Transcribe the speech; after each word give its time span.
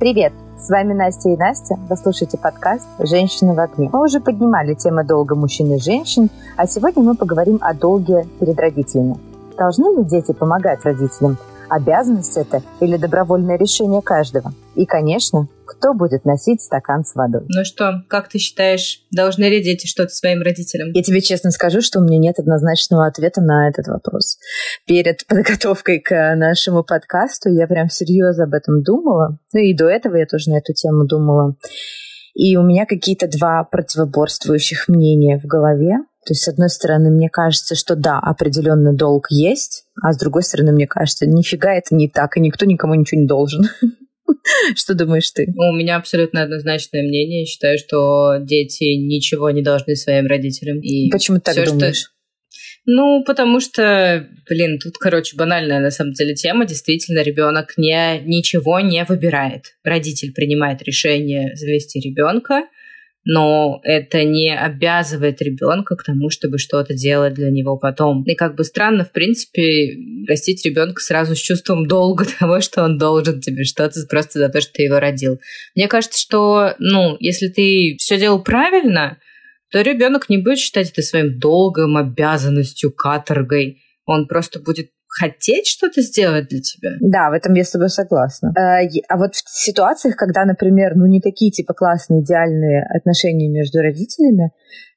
Привет! 0.00 0.32
С 0.56 0.70
вами 0.70 0.92
Настя 0.94 1.30
и 1.30 1.36
Настя. 1.36 1.74
Вы 1.90 1.96
слушаете 1.96 2.38
подкаст 2.38 2.86
«Женщины 3.00 3.52
в 3.52 3.58
огне». 3.58 3.90
Мы 3.92 4.04
уже 4.04 4.20
поднимали 4.20 4.74
темы 4.74 5.02
долга 5.02 5.34
мужчин 5.34 5.74
и 5.74 5.80
женщин, 5.80 6.30
а 6.56 6.68
сегодня 6.68 7.02
мы 7.02 7.16
поговорим 7.16 7.58
о 7.60 7.74
долге 7.74 8.24
перед 8.38 8.60
родителями. 8.60 9.16
Должны 9.56 9.98
ли 9.98 10.04
дети 10.04 10.30
помогать 10.30 10.84
родителям? 10.84 11.36
Обязанность 11.70 12.36
это 12.36 12.62
или 12.80 12.96
добровольное 12.96 13.58
решение 13.58 14.00
каждого? 14.02 14.54
И, 14.74 14.86
конечно, 14.86 15.48
кто 15.66 15.92
будет 15.92 16.24
носить 16.24 16.62
стакан 16.62 17.04
с 17.04 17.14
водой? 17.14 17.42
Ну 17.48 17.64
что, 17.64 18.02
как 18.08 18.28
ты 18.28 18.38
считаешь, 18.38 19.02
должны 19.10 19.44
ли 19.44 19.62
дети 19.62 19.86
что-то 19.86 20.10
своим 20.10 20.40
родителям? 20.42 20.90
Я 20.94 21.02
тебе 21.02 21.20
честно 21.20 21.50
скажу, 21.50 21.80
что 21.82 22.00
у 22.00 22.02
меня 22.02 22.18
нет 22.18 22.38
однозначного 22.38 23.06
ответа 23.06 23.40
на 23.42 23.68
этот 23.68 23.86
вопрос. 23.88 24.38
Перед 24.86 25.26
подготовкой 25.26 26.00
к 26.00 26.34
нашему 26.36 26.84
подкасту 26.84 27.50
я 27.50 27.66
прям 27.66 27.90
серьезно 27.90 28.44
об 28.44 28.54
этом 28.54 28.82
думала. 28.82 29.38
Ну 29.52 29.60
и 29.60 29.74
до 29.74 29.88
этого 29.88 30.16
я 30.16 30.26
тоже 30.26 30.50
на 30.50 30.58
эту 30.58 30.72
тему 30.72 31.06
думала. 31.06 31.54
И 32.34 32.56
у 32.56 32.62
меня 32.62 32.86
какие-то 32.86 33.26
два 33.26 33.64
противоборствующих 33.64 34.88
мнения 34.88 35.38
в 35.38 35.46
голове. 35.46 35.98
То 36.28 36.32
есть, 36.32 36.42
с 36.42 36.48
одной 36.48 36.68
стороны, 36.68 37.10
мне 37.10 37.30
кажется, 37.30 37.74
что 37.74 37.96
да, 37.96 38.18
определенный 38.18 38.94
долг 38.94 39.28
есть, 39.30 39.84
а 40.02 40.12
с 40.12 40.18
другой 40.18 40.42
стороны, 40.42 40.72
мне 40.72 40.86
кажется, 40.86 41.24
нифига 41.24 41.72
это 41.72 41.94
не 41.94 42.06
так, 42.06 42.36
и 42.36 42.40
никто 42.40 42.66
никому 42.66 42.92
ничего 42.92 43.22
не 43.22 43.26
должен. 43.26 43.62
Что 44.76 44.92
думаешь 44.92 45.30
ты? 45.30 45.46
У 45.56 45.74
меня 45.74 45.96
абсолютно 45.96 46.42
однозначное 46.42 47.00
мнение. 47.00 47.40
Я 47.40 47.46
считаю, 47.46 47.78
что 47.78 48.36
дети 48.42 48.94
ничего 48.96 49.48
не 49.50 49.62
должны 49.62 49.96
своим 49.96 50.26
родителям. 50.26 50.80
И 50.80 51.08
Почему 51.08 51.38
ты 51.38 51.54
так 51.54 51.64
думаешь? 51.64 51.96
Что... 51.96 52.10
Ну, 52.84 53.24
потому 53.24 53.58
что, 53.58 54.28
блин, 54.50 54.78
тут, 54.78 54.98
короче, 54.98 55.34
банальная 55.34 55.80
на 55.80 55.90
самом 55.90 56.12
деле 56.12 56.34
тема. 56.34 56.66
Действительно, 56.66 57.22
ребенок 57.22 57.78
не, 57.78 58.20
ничего 58.26 58.80
не 58.80 59.02
выбирает. 59.06 59.78
Родитель 59.82 60.34
принимает 60.34 60.82
решение 60.82 61.56
завести 61.56 62.00
ребенка, 62.00 62.64
но 63.30 63.80
это 63.82 64.24
не 64.24 64.56
обязывает 64.56 65.42
ребенка 65.42 65.96
к 65.96 66.02
тому, 66.02 66.30
чтобы 66.30 66.56
что-то 66.56 66.94
делать 66.94 67.34
для 67.34 67.50
него 67.50 67.76
потом. 67.76 68.24
И 68.24 68.34
как 68.34 68.56
бы 68.56 68.64
странно, 68.64 69.04
в 69.04 69.12
принципе, 69.12 69.98
растить 70.26 70.64
ребенка 70.64 71.02
сразу 71.02 71.36
с 71.36 71.38
чувством 71.38 71.86
долга 71.86 72.24
того, 72.38 72.62
что 72.62 72.82
он 72.82 72.96
должен 72.96 73.42
тебе 73.42 73.64
что-то 73.64 74.00
просто 74.08 74.38
за 74.38 74.48
то, 74.48 74.62
что 74.62 74.72
ты 74.72 74.84
его 74.84 74.98
родил. 74.98 75.38
Мне 75.74 75.88
кажется, 75.88 76.18
что, 76.18 76.74
ну, 76.78 77.18
если 77.20 77.48
ты 77.48 77.96
все 77.98 78.18
делал 78.18 78.42
правильно, 78.42 79.18
то 79.70 79.82
ребенок 79.82 80.30
не 80.30 80.38
будет 80.38 80.56
считать 80.56 80.90
это 80.90 81.02
своим 81.02 81.38
долгом, 81.38 81.98
обязанностью, 81.98 82.90
каторгой. 82.90 83.82
Он 84.06 84.26
просто 84.26 84.58
будет 84.58 84.88
хотеть 85.08 85.66
что-то 85.66 86.02
сделать 86.02 86.48
для 86.48 86.60
тебя. 86.60 86.90
Да, 87.00 87.30
в 87.30 87.32
этом 87.32 87.54
я 87.54 87.64
с 87.64 87.70
тобой 87.70 87.88
согласна. 87.88 88.52
Э, 88.56 88.86
а 89.08 89.16
вот 89.16 89.34
в 89.34 89.42
ситуациях, 89.48 90.16
когда, 90.16 90.44
например, 90.44 90.92
ну 90.94 91.06
не 91.06 91.20
такие 91.20 91.50
типа 91.50 91.74
классные, 91.74 92.22
идеальные 92.22 92.84
отношения 92.84 93.48
между 93.48 93.80
родителями 93.80 94.52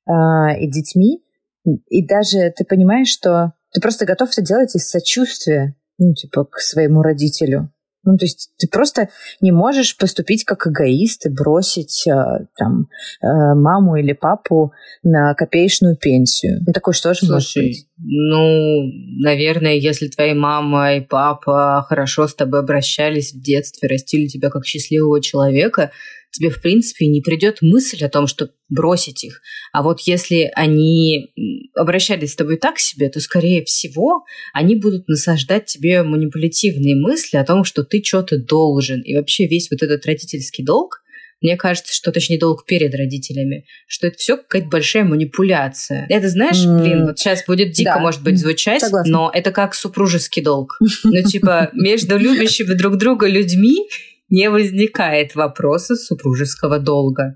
э, 0.07 0.59
и 0.59 0.69
детьми, 0.69 1.23
и 1.65 2.05
даже 2.05 2.51
ты 2.55 2.65
понимаешь, 2.65 3.09
что 3.09 3.53
ты 3.73 3.81
просто 3.81 4.05
готов 4.05 4.29
это 4.31 4.41
делать 4.41 4.75
из 4.75 4.89
сочувствия, 4.89 5.75
ну, 5.97 6.13
типа, 6.13 6.45
к 6.45 6.59
своему 6.59 7.01
родителю. 7.01 7.71
Ну, 8.03 8.17
то 8.17 8.25
есть 8.25 8.51
ты 8.57 8.67
просто 8.67 9.09
не 9.41 9.51
можешь 9.51 9.97
поступить 9.97 10.43
как 10.43 10.65
эгоист 10.67 11.27
и 11.27 11.29
бросить 11.29 12.07
э, 12.07 12.45
там 12.57 12.87
э, 13.21 13.27
маму 13.55 13.95
или 13.95 14.13
папу 14.13 14.73
на 15.03 15.33
копеечную 15.35 15.95
пенсию. 15.97 16.61
Ну, 16.65 16.73
такое 16.73 16.93
что 16.93 17.13
же 17.13 17.25
Слушай, 17.25 17.33
может 17.33 17.55
быть? 17.55 17.87
Ну, 17.97 18.91
наверное, 19.23 19.75
если 19.75 20.07
твои 20.07 20.33
мама 20.33 20.95
и 20.95 21.01
папа 21.01 21.85
хорошо 21.87 22.27
с 22.27 22.33
тобой 22.33 22.61
обращались 22.61 23.33
в 23.33 23.41
детстве, 23.41 23.87
растили 23.87 24.27
тебя 24.27 24.49
как 24.49 24.65
счастливого 24.65 25.21
человека, 25.21 25.91
тебе, 26.31 26.49
в 26.49 26.61
принципе, 26.61 27.07
не 27.07 27.21
придет 27.21 27.57
мысль 27.61 28.03
о 28.03 28.09
том, 28.09 28.27
что 28.27 28.49
бросить 28.69 29.23
их. 29.23 29.41
А 29.73 29.83
вот 29.83 29.99
если 30.01 30.49
они 30.55 31.33
обращались 31.75 32.33
с 32.33 32.35
тобой 32.35 32.57
так 32.57 32.79
себе, 32.79 33.09
то, 33.09 33.19
скорее 33.19 33.63
всего, 33.65 34.23
они 34.53 34.75
будут 34.75 35.07
насаждать 35.07 35.65
тебе 35.65 36.03
манипулятивные 36.03 36.95
мысли 36.95 37.37
о 37.37 37.45
том, 37.45 37.63
что 37.63 37.83
ты 37.83 38.01
что-то 38.03 38.37
должен. 38.37 39.01
И 39.01 39.15
вообще 39.15 39.45
весь 39.45 39.69
вот 39.69 39.83
этот 39.83 40.05
родительский 40.05 40.63
долг, 40.63 41.01
мне 41.41 41.57
кажется, 41.57 41.93
что 41.93 42.11
точнее 42.11 42.37
долг 42.37 42.65
перед 42.65 42.93
родителями, 42.93 43.65
что 43.87 44.07
это 44.07 44.17
все 44.17 44.37
какая-то 44.37 44.67
большая 44.67 45.03
манипуляция. 45.03 46.05
Это 46.07 46.29
знаешь, 46.29 46.63
mm. 46.63 46.81
блин, 46.81 47.05
вот 47.07 47.17
сейчас 47.17 47.43
будет 47.47 47.71
дико, 47.71 47.93
да. 47.95 47.99
может 47.99 48.21
быть, 48.21 48.37
звучать, 48.37 48.81
Согласна. 48.81 49.11
но 49.11 49.31
это 49.33 49.51
как 49.51 49.73
супружеский 49.73 50.43
долг. 50.43 50.77
Ну, 51.03 51.23
типа, 51.23 51.71
между 51.73 52.17
любящими 52.17 52.73
друг 52.73 52.97
друга 52.97 53.27
людьми 53.27 53.87
не 54.31 54.49
возникает 54.49 55.35
вопроса 55.35 55.95
супружеского 55.95 56.79
долга. 56.79 57.35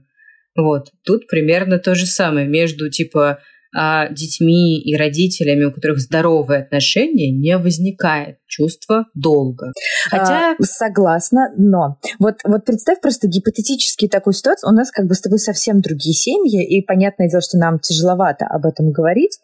Вот, 0.56 0.88
тут 1.04 1.28
примерно 1.28 1.78
то 1.78 1.94
же 1.94 2.06
самое 2.06 2.48
между, 2.48 2.90
типа, 2.90 3.40
а, 3.78 4.08
детьми 4.08 4.80
и 4.80 4.96
родителями, 4.96 5.66
у 5.66 5.74
которых 5.74 6.00
здоровые 6.00 6.62
отношения, 6.62 7.30
не 7.30 7.58
возникает 7.58 8.38
чувства 8.48 9.06
долга. 9.14 9.74
Хотя... 10.10 10.56
А, 10.58 10.64
согласна, 10.64 11.52
но 11.58 11.98
вот, 12.18 12.36
вот 12.46 12.64
представь 12.64 13.02
просто 13.02 13.28
гипотетически 13.28 14.08
такую 14.08 14.34
ситуацию. 14.34 14.72
У 14.72 14.74
нас 14.74 14.92
как 14.92 15.08
бы 15.08 15.14
с 15.14 15.20
тобой 15.20 15.40
совсем 15.40 15.82
другие 15.82 16.14
семьи, 16.14 16.66
и 16.66 16.82
понятное 16.82 17.30
дело, 17.30 17.42
что 17.42 17.58
нам 17.58 17.80
тяжеловато 17.80 18.46
об 18.46 18.66
этом 18.66 18.94
говорить, 18.94 19.40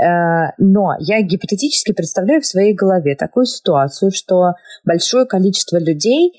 э, 0.00 0.52
но 0.56 0.94
я 1.00 1.20
гипотетически 1.20 1.92
представляю 1.92 2.40
в 2.40 2.46
своей 2.46 2.72
голове 2.72 3.16
такую 3.16 3.44
ситуацию, 3.44 4.12
что 4.12 4.52
большое 4.86 5.26
количество 5.26 5.78
людей 5.78 6.32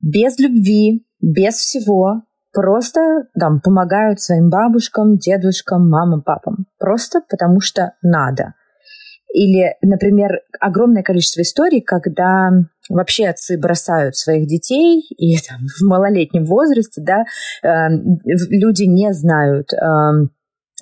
без 0.00 0.38
любви, 0.38 1.04
без 1.20 1.54
всего, 1.54 2.22
просто 2.52 3.00
там 3.38 3.60
помогают 3.60 4.20
своим 4.20 4.50
бабушкам, 4.50 5.16
дедушкам, 5.16 5.88
мамам, 5.88 6.22
папам. 6.22 6.66
Просто 6.78 7.20
потому 7.28 7.60
что 7.60 7.94
надо. 8.02 8.54
Или, 9.32 9.74
например, 9.82 10.40
огромное 10.58 11.02
количество 11.02 11.42
историй, 11.42 11.82
когда 11.82 12.50
вообще 12.88 13.28
отцы 13.28 13.58
бросают 13.58 14.16
своих 14.16 14.46
детей, 14.46 15.02
и 15.16 15.36
там, 15.48 15.58
в 15.78 15.84
малолетнем 15.84 16.44
возрасте, 16.44 17.02
да, 17.02 17.24
э, 17.62 17.88
люди 18.24 18.84
не 18.84 19.12
знают 19.12 19.72
э, 19.72 19.78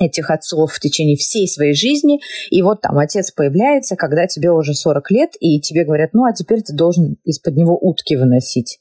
этих 0.01 0.31
отцов 0.31 0.73
в 0.73 0.81
течение 0.81 1.17
всей 1.17 1.49
своей 1.49 1.75
жизни, 1.75 2.21
и 2.51 2.63
вот 2.63 2.83
там 2.83 2.99
отец 2.99 3.33
появляется, 3.33 3.97
когда 3.97 4.27
тебе 4.27 4.51
уже 4.51 4.75
40 4.75 5.11
лет, 5.11 5.31
и 5.41 5.61
тебе 5.61 5.85
говорят, 5.85 6.11
ну, 6.13 6.25
а 6.25 6.33
теперь 6.33 6.63
ты 6.63 6.75
должен 6.75 7.17
из-под 7.25 7.57
него 7.57 7.77
утки 7.77 8.15
выносить. 8.17 8.79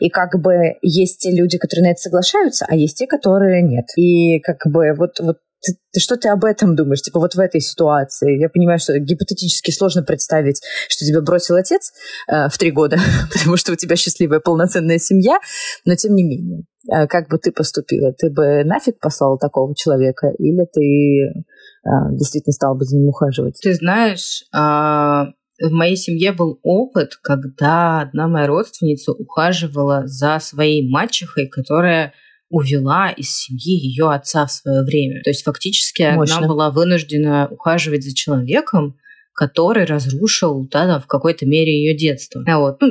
И 0.00 0.08
как 0.08 0.40
бы 0.40 0.74
есть 0.82 1.20
те 1.20 1.30
люди, 1.30 1.58
которые 1.58 1.88
на 1.88 1.90
это 1.92 2.00
соглашаются, 2.00 2.66
а 2.68 2.74
есть 2.74 2.98
те, 2.98 3.06
которые 3.06 3.62
нет. 3.62 3.86
И 3.96 4.40
как 4.40 4.58
бы 4.66 4.94
вот, 4.96 5.20
вот 5.20 5.36
ты, 5.62 5.74
ты, 5.92 6.00
что 6.00 6.16
ты 6.16 6.28
об 6.28 6.44
этом 6.44 6.74
думаешь? 6.74 7.02
Типа 7.02 7.20
вот 7.20 7.34
в 7.34 7.38
этой 7.38 7.60
ситуации. 7.60 8.40
Я 8.40 8.48
понимаю, 8.48 8.78
что 8.78 8.98
гипотетически 8.98 9.70
сложно 9.70 10.02
представить, 10.02 10.60
что 10.88 11.04
тебя 11.04 11.20
бросил 11.20 11.54
отец 11.54 11.92
э, 12.28 12.48
в 12.48 12.58
три 12.58 12.72
года, 12.72 12.98
потому 13.32 13.56
что 13.56 13.72
у 13.72 13.76
тебя 13.76 13.96
счастливая 13.96 14.40
полноценная 14.40 14.98
семья, 14.98 15.38
но 15.84 15.94
тем 15.94 16.14
не 16.14 16.24
менее. 16.24 16.64
Э, 16.90 17.06
как 17.06 17.28
бы 17.28 17.38
ты 17.38 17.52
поступила? 17.52 18.12
Ты 18.12 18.30
бы 18.30 18.64
нафиг 18.64 18.98
послала 18.98 19.38
такого 19.38 19.74
человека 19.76 20.32
или 20.38 20.66
ты 20.72 21.30
э, 21.30 21.88
действительно 22.12 22.52
стала 22.52 22.74
бы 22.74 22.84
за 22.84 22.96
ним 22.96 23.08
ухаживать? 23.08 23.58
Ты 23.62 23.74
знаешь, 23.74 24.44
э, 24.52 25.32
в 25.68 25.72
моей 25.72 25.96
семье 25.96 26.32
был 26.32 26.58
опыт, 26.62 27.18
когда 27.22 28.00
одна 28.00 28.26
моя 28.28 28.46
родственница 28.46 29.12
ухаживала 29.12 30.06
за 30.06 30.38
своей 30.40 30.88
мачехой, 30.88 31.46
которая 31.46 32.14
увела 32.50 33.10
из 33.10 33.30
семьи 33.30 33.78
ее 33.78 34.10
отца 34.10 34.46
в 34.46 34.52
свое 34.52 34.82
время. 34.82 35.22
То 35.22 35.30
есть 35.30 35.44
фактически 35.44 36.02
Мощно. 36.14 36.38
она 36.38 36.48
была 36.48 36.70
вынуждена 36.70 37.48
ухаживать 37.50 38.04
за 38.04 38.14
человеком, 38.14 38.96
который 39.34 39.84
разрушил 39.84 40.68
да, 40.70 40.98
в 40.98 41.06
какой-то 41.06 41.46
мере 41.46 41.72
ее 41.72 41.96
детство. 41.96 42.44
А 42.46 42.58
вот. 42.58 42.80
Ну, 42.80 42.88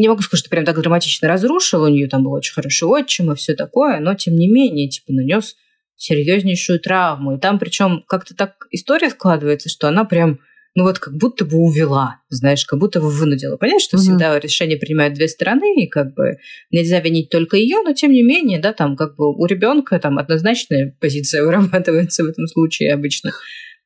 не 0.00 0.08
могу 0.08 0.22
сказать, 0.22 0.40
что 0.40 0.50
прям 0.50 0.64
так 0.64 0.80
драматично 0.80 1.28
разрушил, 1.28 1.82
у 1.82 1.88
нее 1.88 2.08
там 2.08 2.24
был 2.24 2.32
очень 2.32 2.54
хороший 2.54 2.88
отчим 2.88 3.30
и 3.30 3.36
все 3.36 3.54
такое, 3.54 4.00
но 4.00 4.14
тем 4.14 4.34
не 4.34 4.48
менее, 4.48 4.88
типа, 4.88 5.12
нанес 5.12 5.54
серьезнейшую 5.96 6.80
травму. 6.80 7.36
И 7.36 7.40
там 7.40 7.60
причем 7.60 8.02
как-то 8.08 8.34
так 8.34 8.66
история 8.70 9.10
складывается, 9.10 9.68
что 9.68 9.86
она 9.86 10.04
прям 10.04 10.40
ну 10.74 10.82
вот 10.84 10.98
как 10.98 11.14
будто 11.16 11.44
бы 11.44 11.58
увела, 11.58 12.20
знаешь, 12.28 12.64
как 12.64 12.80
будто 12.80 13.00
бы 13.00 13.08
вынудила. 13.08 13.56
Понятно, 13.56 13.80
что 13.80 13.96
угу. 13.96 14.02
всегда 14.02 14.38
решение 14.38 14.76
принимают 14.76 15.14
две 15.14 15.28
стороны, 15.28 15.82
и 15.82 15.86
как 15.86 16.14
бы 16.14 16.38
нельзя 16.70 17.00
винить 17.00 17.30
только 17.30 17.56
ее, 17.56 17.78
но 17.84 17.92
тем 17.92 18.10
не 18.10 18.22
менее, 18.22 18.58
да, 18.58 18.72
там 18.72 18.96
как 18.96 19.16
бы 19.16 19.30
у 19.30 19.46
ребенка 19.46 19.98
там 20.00 20.18
однозначная 20.18 20.96
позиция 21.00 21.44
вырабатывается 21.44 22.24
в 22.24 22.26
этом 22.26 22.46
случае 22.46 22.92
обычно. 22.92 23.30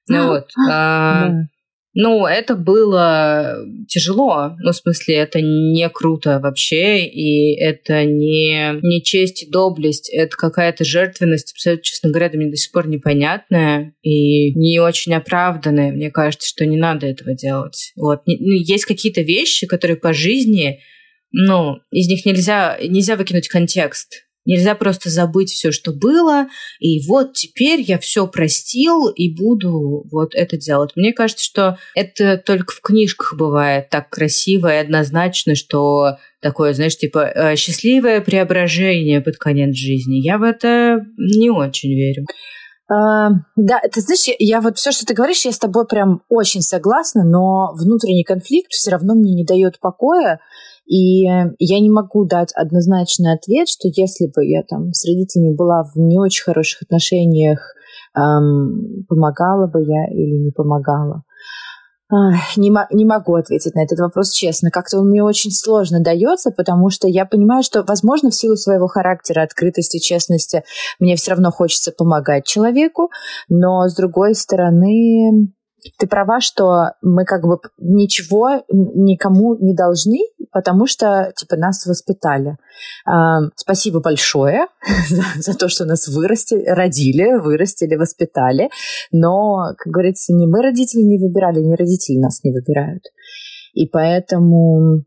Ну 0.08 0.28
вот. 0.28 0.48
А, 0.70 1.30
ну, 2.00 2.26
это 2.26 2.54
было 2.54 3.58
тяжело. 3.88 4.54
Ну, 4.60 4.70
в 4.70 4.76
смысле, 4.76 5.16
это 5.16 5.40
не 5.40 5.88
круто 5.88 6.38
вообще, 6.38 7.04
и 7.04 7.58
это 7.58 8.04
не, 8.04 8.78
не 8.86 9.02
честь 9.02 9.42
и 9.42 9.50
доблесть, 9.50 10.08
это 10.08 10.36
какая-то 10.36 10.84
жертвенность, 10.84 11.50
абсолютно, 11.54 11.82
честно 11.82 12.10
говоря, 12.10 12.30
мне 12.34 12.50
до 12.52 12.56
сих 12.56 12.70
пор 12.70 12.86
непонятная 12.86 13.94
и 14.02 14.52
не 14.54 14.78
очень 14.78 15.12
оправданная. 15.12 15.90
Мне 15.90 16.12
кажется, 16.12 16.48
что 16.48 16.64
не 16.66 16.76
надо 16.76 17.08
этого 17.08 17.34
делать. 17.34 17.92
Вот. 17.96 18.22
Ну, 18.26 18.52
есть 18.52 18.84
какие-то 18.84 19.22
вещи, 19.22 19.66
которые 19.66 19.96
по 19.96 20.12
жизни 20.12 20.78
ну, 21.32 21.80
из 21.90 22.08
них 22.08 22.24
нельзя, 22.24 22.78
нельзя 22.80 23.16
выкинуть 23.16 23.48
контекст. 23.48 24.27
Нельзя 24.48 24.74
просто 24.74 25.10
забыть 25.10 25.50
все, 25.50 25.72
что 25.72 25.92
было, 25.92 26.48
и 26.80 27.06
вот 27.06 27.34
теперь 27.34 27.82
я 27.82 27.98
все 27.98 28.26
простил 28.26 29.08
и 29.08 29.30
буду 29.30 30.06
вот 30.10 30.34
это 30.34 30.56
делать. 30.56 30.92
Мне 30.96 31.12
кажется, 31.12 31.44
что 31.44 31.78
это 31.94 32.38
только 32.38 32.72
в 32.72 32.80
книжках 32.80 33.34
бывает 33.36 33.90
так 33.90 34.08
красиво 34.08 34.74
и 34.74 34.78
однозначно, 34.78 35.54
что 35.54 36.16
такое, 36.40 36.72
знаешь, 36.72 36.96
типа 36.96 37.30
э, 37.34 37.56
счастливое 37.56 38.22
преображение 38.22 39.20
под 39.20 39.36
конец 39.36 39.76
жизни. 39.76 40.16
Я 40.16 40.38
в 40.38 40.42
это 40.42 41.04
не 41.18 41.50
очень 41.50 41.90
верю. 41.90 42.24
Uh, 42.90 43.34
да, 43.54 43.80
ты 43.92 44.00
знаешь, 44.00 44.24
я, 44.26 44.34
я 44.38 44.60
вот 44.62 44.78
все, 44.78 44.92
что 44.92 45.04
ты 45.04 45.12
говоришь, 45.12 45.44
я 45.44 45.52
с 45.52 45.58
тобой 45.58 45.86
прям 45.86 46.22
очень 46.30 46.62
согласна, 46.62 47.22
но 47.22 47.74
внутренний 47.74 48.24
конфликт 48.24 48.72
все 48.72 48.90
равно 48.90 49.14
мне 49.14 49.34
не 49.34 49.44
дает 49.44 49.78
покоя. 49.78 50.40
И 50.86 51.24
я 51.24 51.80
не 51.80 51.90
могу 51.90 52.24
дать 52.24 52.50
однозначный 52.54 53.34
ответ, 53.34 53.68
что 53.68 53.88
если 53.88 54.26
бы 54.34 54.42
я 54.46 54.62
там 54.62 54.94
с 54.94 55.06
родителями 55.06 55.54
была 55.54 55.84
в 55.84 55.98
не 55.98 56.18
очень 56.18 56.44
хороших 56.44 56.80
отношениях, 56.80 57.60
эм, 58.16 59.04
помогала 59.06 59.66
бы 59.66 59.82
я 59.82 60.06
или 60.10 60.38
не 60.38 60.50
помогала. 60.50 61.24
Не, 62.10 62.72
не 62.94 63.04
могу 63.04 63.34
ответить 63.34 63.74
на 63.74 63.84
этот 63.84 63.98
вопрос 63.98 64.32
честно. 64.32 64.70
Как-то 64.70 64.98
он 64.98 65.08
мне 65.08 65.22
очень 65.22 65.50
сложно 65.50 66.00
дается, 66.00 66.50
потому 66.50 66.88
что 66.88 67.06
я 67.06 67.26
понимаю, 67.26 67.62
что, 67.62 67.82
возможно, 67.82 68.30
в 68.30 68.34
силу 68.34 68.56
своего 68.56 68.86
характера, 68.86 69.42
открытости, 69.42 69.98
честности, 69.98 70.64
мне 70.98 71.16
все 71.16 71.32
равно 71.32 71.50
хочется 71.50 71.92
помогать 71.92 72.46
человеку, 72.46 73.10
но, 73.48 73.88
с 73.88 73.94
другой 73.94 74.34
стороны, 74.34 75.52
ты 75.98 76.06
права, 76.06 76.40
что 76.40 76.92
мы 77.02 77.24
как 77.24 77.42
бы 77.42 77.58
ничего 77.78 78.64
никому 78.68 79.54
не 79.56 79.74
должны, 79.74 80.18
потому 80.52 80.86
что, 80.86 81.32
типа, 81.36 81.56
нас 81.56 81.86
воспитали. 81.86 82.56
Спасибо 83.56 84.00
большое 84.00 84.66
за, 85.08 85.22
за 85.36 85.56
то, 85.56 85.68
что 85.68 85.84
нас 85.84 86.08
вырастили, 86.08 86.64
родили, 86.66 87.38
вырастили, 87.38 87.96
воспитали. 87.96 88.70
Но, 89.12 89.74
как 89.76 89.92
говорится, 89.92 90.32
не 90.32 90.46
мы 90.46 90.62
родители 90.62 91.02
не 91.02 91.18
выбирали, 91.18 91.60
не 91.60 91.76
родители 91.76 92.18
нас 92.18 92.42
не 92.44 92.52
выбирают. 92.52 93.04
И 93.74 93.86
поэтому 93.86 95.04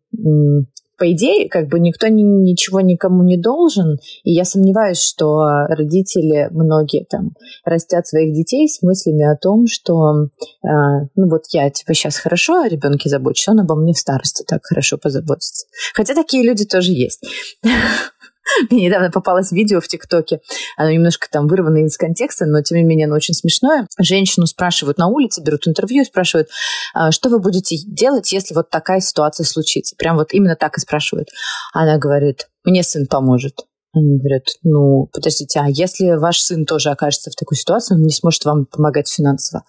по 1.01 1.11
идее, 1.11 1.49
как 1.49 1.67
бы 1.67 1.79
никто 1.79 2.07
ни, 2.09 2.21
ничего 2.21 2.79
никому 2.79 3.23
не 3.23 3.35
должен, 3.35 3.97
и 4.23 4.33
я 4.33 4.45
сомневаюсь, 4.45 4.99
что 4.99 5.65
родители 5.67 6.47
многие 6.51 7.05
там 7.09 7.31
растят 7.65 8.05
своих 8.05 8.35
детей 8.35 8.69
с 8.69 8.83
мыслями 8.83 9.25
о 9.25 9.35
том, 9.35 9.65
что 9.65 10.27
э, 10.63 10.67
ну 11.15 11.27
вот 11.27 11.45
я 11.53 11.71
типа 11.71 11.95
сейчас 11.95 12.17
хорошо 12.17 12.61
о 12.61 12.67
ребенке 12.67 13.09
забочусь, 13.09 13.47
он 13.47 13.61
обо 13.61 13.73
мне 13.73 13.93
в 13.93 13.97
старости 13.97 14.43
так 14.47 14.63
хорошо 14.63 14.99
позаботится. 14.99 15.65
Хотя 15.95 16.13
такие 16.13 16.43
люди 16.43 16.65
тоже 16.65 16.91
есть. 16.91 17.25
Мне 18.69 18.85
недавно 18.85 19.11
попалось 19.11 19.51
видео 19.51 19.81
в 19.81 19.87
ТикТоке. 19.87 20.39
Оно 20.77 20.91
немножко 20.91 21.27
там 21.31 21.47
вырвано 21.47 21.85
из 21.85 21.97
контекста, 21.97 22.45
но 22.45 22.61
тем 22.61 22.77
не 22.77 22.83
менее 22.83 23.07
оно 23.07 23.15
очень 23.15 23.33
смешное. 23.33 23.87
Женщину 23.99 24.45
спрашивают 24.45 24.97
на 24.97 25.07
улице, 25.07 25.41
берут 25.41 25.67
интервью 25.67 26.03
спрашивают, 26.03 26.49
«А 26.93 27.11
что 27.11 27.29
вы 27.29 27.39
будете 27.39 27.77
делать, 27.85 28.31
если 28.31 28.53
вот 28.53 28.69
такая 28.69 28.99
ситуация 28.99 29.45
случится? 29.45 29.95
Прям 29.95 30.17
вот 30.17 30.33
именно 30.33 30.55
так 30.55 30.77
и 30.77 30.81
спрашивают. 30.81 31.29
Она 31.73 31.97
говорит, 31.97 32.47
мне 32.63 32.83
сын 32.83 33.07
поможет. 33.07 33.65
Они 33.93 34.19
говорят, 34.19 34.43
ну, 34.63 35.09
подождите, 35.11 35.59
а 35.59 35.67
если 35.67 36.11
ваш 36.11 36.39
сын 36.39 36.65
тоже 36.65 36.91
окажется 36.91 37.29
в 37.29 37.35
такой 37.35 37.57
ситуации, 37.57 37.95
он 37.95 38.03
не 38.03 38.11
сможет 38.11 38.45
вам 38.45 38.65
помогать 38.65 39.09
финансово? 39.09 39.63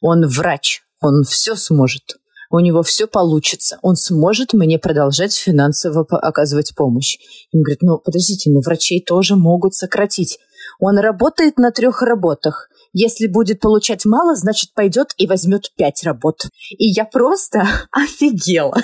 Он 0.00 0.26
врач, 0.26 0.82
он 1.00 1.24
все 1.24 1.54
сможет 1.54 2.16
у 2.50 2.60
него 2.60 2.82
все 2.82 3.06
получится, 3.06 3.78
он 3.82 3.96
сможет 3.96 4.52
мне 4.52 4.78
продолжать 4.78 5.34
финансово 5.34 6.06
оказывать 6.10 6.74
помощь. 6.74 7.18
Он 7.52 7.62
говорит, 7.62 7.82
ну, 7.82 7.98
подождите, 7.98 8.50
ну, 8.50 8.60
врачей 8.60 9.02
тоже 9.02 9.36
могут 9.36 9.74
сократить. 9.74 10.38
Он 10.80 10.98
работает 10.98 11.58
на 11.58 11.70
трех 11.70 12.02
работах. 12.02 12.68
Если 12.92 13.26
будет 13.26 13.60
получать 13.60 14.04
мало, 14.04 14.34
значит, 14.34 14.72
пойдет 14.74 15.08
и 15.18 15.26
возьмет 15.26 15.70
пять 15.76 16.02
работ. 16.04 16.46
И 16.70 16.86
я 16.86 17.04
просто 17.04 17.66
офигела. 17.92 18.76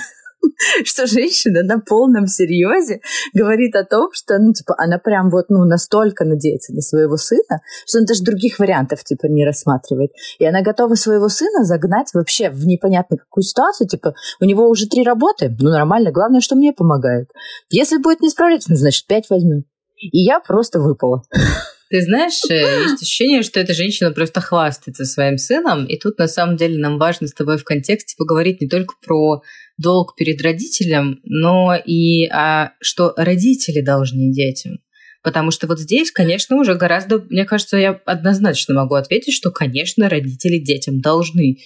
что 0.85 1.07
женщина 1.07 1.63
на 1.63 1.81
полном 1.81 2.27
серьезе 2.27 3.01
говорит 3.33 3.75
о 3.77 3.85
том, 3.85 4.09
что, 4.13 4.39
ну, 4.39 4.53
типа, 4.53 4.75
она 4.79 4.99
прям 4.99 5.31
вот, 5.31 5.47
ну, 5.49 5.65
настолько 5.65 6.25
надеется 6.25 6.73
на 6.73 6.81
своего 6.81 7.17
сына, 7.17 7.61
что 7.87 7.99
она 7.99 8.07
даже 8.07 8.23
других 8.23 8.59
вариантов, 8.59 9.05
типа, 9.05 9.27
не 9.27 9.45
рассматривает. 9.45 10.11
И 10.39 10.47
она 10.47 10.63
готова 10.63 10.95
своего 10.95 11.29
сына 11.29 11.65
загнать 11.65 12.09
вообще 12.15 12.51
в 12.51 12.67
непонятно 12.67 13.17
какую 13.17 13.45
ситуацию, 13.45 13.89
типа, 13.89 14.15
у 14.41 14.45
него 14.45 14.69
уже 14.69 14.87
три 14.87 15.05
работы, 15.05 15.55
ну, 15.61 15.71
нормально, 15.71 16.13
главное, 16.13 16.41
что 16.41 16.57
мне 16.57 16.73
помогает. 16.73 17.29
Если 17.71 17.99
будет 17.99 18.21
не 18.21 18.31
справляться, 18.31 18.71
ну, 18.71 18.77
значит, 18.77 19.07
пять 19.07 19.29
возьмем. 19.31 19.65
И 19.97 20.23
я 20.25 20.41
просто 20.41 20.81
выпала. 20.81 21.23
Ты 21.91 22.01
знаешь, 22.01 22.41
э, 22.49 22.83
есть 22.83 23.03
ощущение, 23.03 23.43
что 23.43 23.61
эта 23.61 23.75
женщина 23.75 24.11
просто 24.11 24.41
хвастается 24.41 25.05
своим 25.05 25.39
сыном, 25.39 25.85
и 25.87 25.99
тут 25.99 26.19
на 26.19 26.29
самом 26.29 26.57
деле 26.57 26.79
нам 26.79 26.99
важно 26.99 27.27
с 27.27 27.35
тобой 27.35 27.59
в 27.59 27.65
контексте 27.65 28.15
поговорить 28.17 28.61
не 28.61 28.69
только 28.69 28.95
про 29.05 29.43
долг 29.77 30.17
перед 30.17 30.41
родителем, 30.41 31.21
но 31.25 31.75
и 31.75 32.27
о, 32.27 32.71
что 32.81 33.13
родители 33.17 33.81
должны 33.81 34.33
детям. 34.33 34.79
Потому 35.23 35.51
что 35.51 35.67
вот 35.67 35.81
здесь, 35.81 36.11
конечно, 36.11 36.57
уже 36.57 36.75
гораздо, 36.75 37.19
мне 37.19 37.45
кажется, 37.45 37.79
я 37.79 38.01
однозначно 38.05 38.75
могу 38.75 38.95
ответить, 38.95 39.35
что, 39.35 39.51
конечно, 39.51 40.09
родители 40.09 40.59
детям 40.59 41.01
должны. 41.01 41.59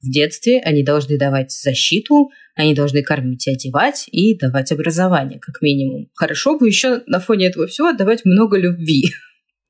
В 0.00 0.10
детстве 0.10 0.60
они 0.60 0.84
должны 0.84 1.18
давать 1.18 1.50
защиту, 1.50 2.30
они 2.54 2.74
должны 2.74 3.02
кормить 3.02 3.46
и 3.46 3.52
одевать 3.52 4.04
и 4.12 4.36
давать 4.36 4.72
образование, 4.72 5.40
как 5.40 5.60
минимум. 5.62 6.08
Хорошо 6.14 6.58
бы 6.58 6.68
еще 6.68 7.02
на 7.06 7.18
фоне 7.18 7.46
этого 7.46 7.66
всего 7.66 7.88
отдавать 7.88 8.24
много 8.24 8.58
любви. 8.58 9.04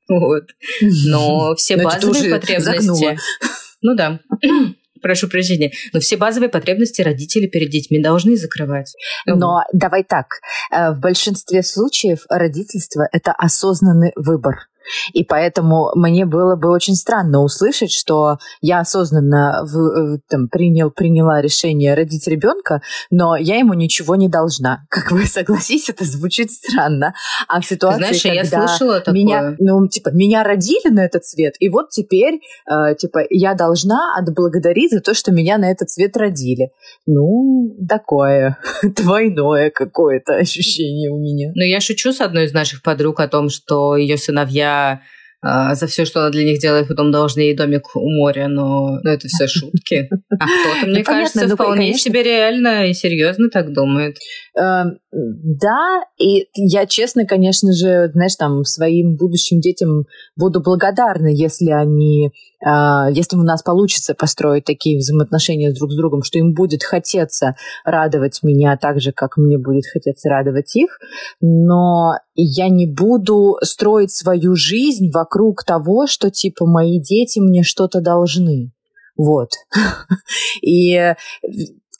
Вот. 0.09 0.49
Но 0.81 1.55
все 1.55 1.77
базовые 1.77 2.31
потребности... 2.31 3.17
Ну 3.81 3.95
да 3.95 4.19
прошу 5.01 5.27
прощения, 5.27 5.71
но 5.93 5.99
все 5.99 6.17
базовые 6.17 6.49
потребности 6.49 7.01
родители 7.01 7.47
перед 7.47 7.69
детьми 7.69 8.01
должны 8.01 8.35
закрывать. 8.35 8.93
Но 9.25 9.61
давай 9.73 10.03
так, 10.03 10.25
э, 10.71 10.91
в 10.91 10.99
большинстве 10.99 11.63
случаев 11.63 12.25
родительство– 12.29 13.07
это 13.11 13.31
осознанный 13.31 14.11
выбор. 14.15 14.68
И 15.13 15.23
поэтому 15.23 15.91
мне 15.95 16.25
было 16.25 16.55
бы 16.55 16.69
очень 16.69 16.95
странно 16.95 17.41
услышать, 17.41 17.91
что 17.91 18.37
я 18.61 18.79
осознанно 18.79 19.61
в, 19.63 20.19
там, 20.29 20.47
принял, 20.47 20.91
приняла 20.91 21.41
решение 21.41 21.93
родить 21.93 22.27
ребенка, 22.27 22.81
но 23.09 23.35
я 23.35 23.57
ему 23.57 23.73
ничего 23.73 24.15
не 24.15 24.27
должна. 24.27 24.85
Как 24.89 25.11
вы 25.11 25.25
согласитесь, 25.25 25.89
это 25.89 26.05
звучит 26.05 26.51
странно. 26.51 27.13
А 27.47 27.61
в 27.61 27.65
ситуации, 27.65 27.99
Знаешь, 27.99 28.23
когда 28.23 28.35
я 28.35 28.45
слышала 28.45 28.99
такое. 28.99 29.13
меня, 29.13 29.55
ну, 29.59 29.87
типа, 29.87 30.09
меня 30.09 30.43
родили 30.43 30.89
на 30.89 31.05
этот 31.05 31.25
свет, 31.25 31.55
и 31.59 31.69
вот 31.69 31.89
теперь, 31.89 32.39
э, 32.69 32.95
типа, 32.95 33.21
я 33.29 33.53
должна 33.53 34.15
отблагодарить 34.17 34.91
за 34.91 35.01
то, 35.01 35.13
что 35.13 35.31
меня 35.31 35.57
на 35.57 35.71
этот 35.71 35.89
свет 35.89 36.15
родили. 36.17 36.71
Ну, 37.05 37.75
такое 37.87 38.57
двойное 38.83 39.69
какое-то 39.69 40.35
ощущение 40.35 41.09
у 41.09 41.19
меня. 41.19 41.51
Ну, 41.55 41.63
я 41.63 41.79
шучу 41.79 42.11
с 42.11 42.21
одной 42.21 42.45
из 42.45 42.53
наших 42.53 42.81
подруг 42.81 43.19
о 43.19 43.27
том, 43.27 43.49
что 43.49 43.95
ее 43.95 44.17
сыновья 44.17 44.68
а, 45.41 45.73
за 45.73 45.87
все, 45.87 46.03
что 46.03 46.19
она 46.19 46.31
для 46.31 46.43
них 46.43 46.59
делает, 46.59 46.89
потом 46.89 47.11
должны 47.11 47.39
ей 47.41 47.55
домик 47.55 47.95
у 47.95 48.09
моря, 48.09 48.49
но, 48.49 48.99
но 49.01 49.09
это 49.09 49.29
все 49.29 49.47
шутки. 49.47 50.09
А 50.37 50.45
кто-то, 50.45 50.87
мне 50.87 51.03
кажется, 51.03 51.47
ну, 51.47 51.55
вполне 51.55 51.93
себе 51.93 52.23
реально 52.23 52.89
и 52.89 52.93
серьезно 52.93 53.49
так 53.49 53.71
думает. 53.71 54.17
Эм, 54.59 54.97
да, 55.11 56.03
и 56.17 56.47
я 56.55 56.85
честно, 56.85 57.25
конечно 57.25 57.71
же, 57.71 58.11
знаешь, 58.11 58.35
там 58.35 58.65
своим 58.65 59.15
будущим 59.15 59.61
детям 59.61 60.03
буду 60.35 60.61
благодарна, 60.61 61.27
если 61.27 61.71
они, 61.71 62.31
а, 62.65 63.09
если 63.09 63.37
у 63.37 63.43
нас 63.43 63.63
получится 63.63 64.15
построить 64.15 64.65
такие 64.65 64.97
взаимоотношения 64.97 65.71
друг 65.71 65.91
с 65.93 65.95
другом, 65.95 66.23
что 66.23 66.39
им 66.39 66.53
будет 66.53 66.83
хотеться 66.83 67.55
радовать 67.85 68.41
меня 68.43 68.75
так 68.75 68.99
же, 68.99 69.13
как 69.13 69.37
мне 69.37 69.57
будет 69.57 69.85
хотеться 69.85 70.27
радовать 70.27 70.75
их, 70.75 70.99
но 71.39 72.15
я 72.35 72.67
не 72.67 72.85
буду 72.85 73.55
строить 73.61 74.11
свою 74.11 74.55
жизнь 74.55 75.09
вокруг 75.13 75.63
того, 75.63 76.05
что 76.05 76.29
типа 76.29 76.65
мои 76.65 76.99
дети 76.99 77.39
мне 77.39 77.63
что-то 77.63 78.01
должны. 78.01 78.73
Вот. 79.15 79.51
И 80.61 81.13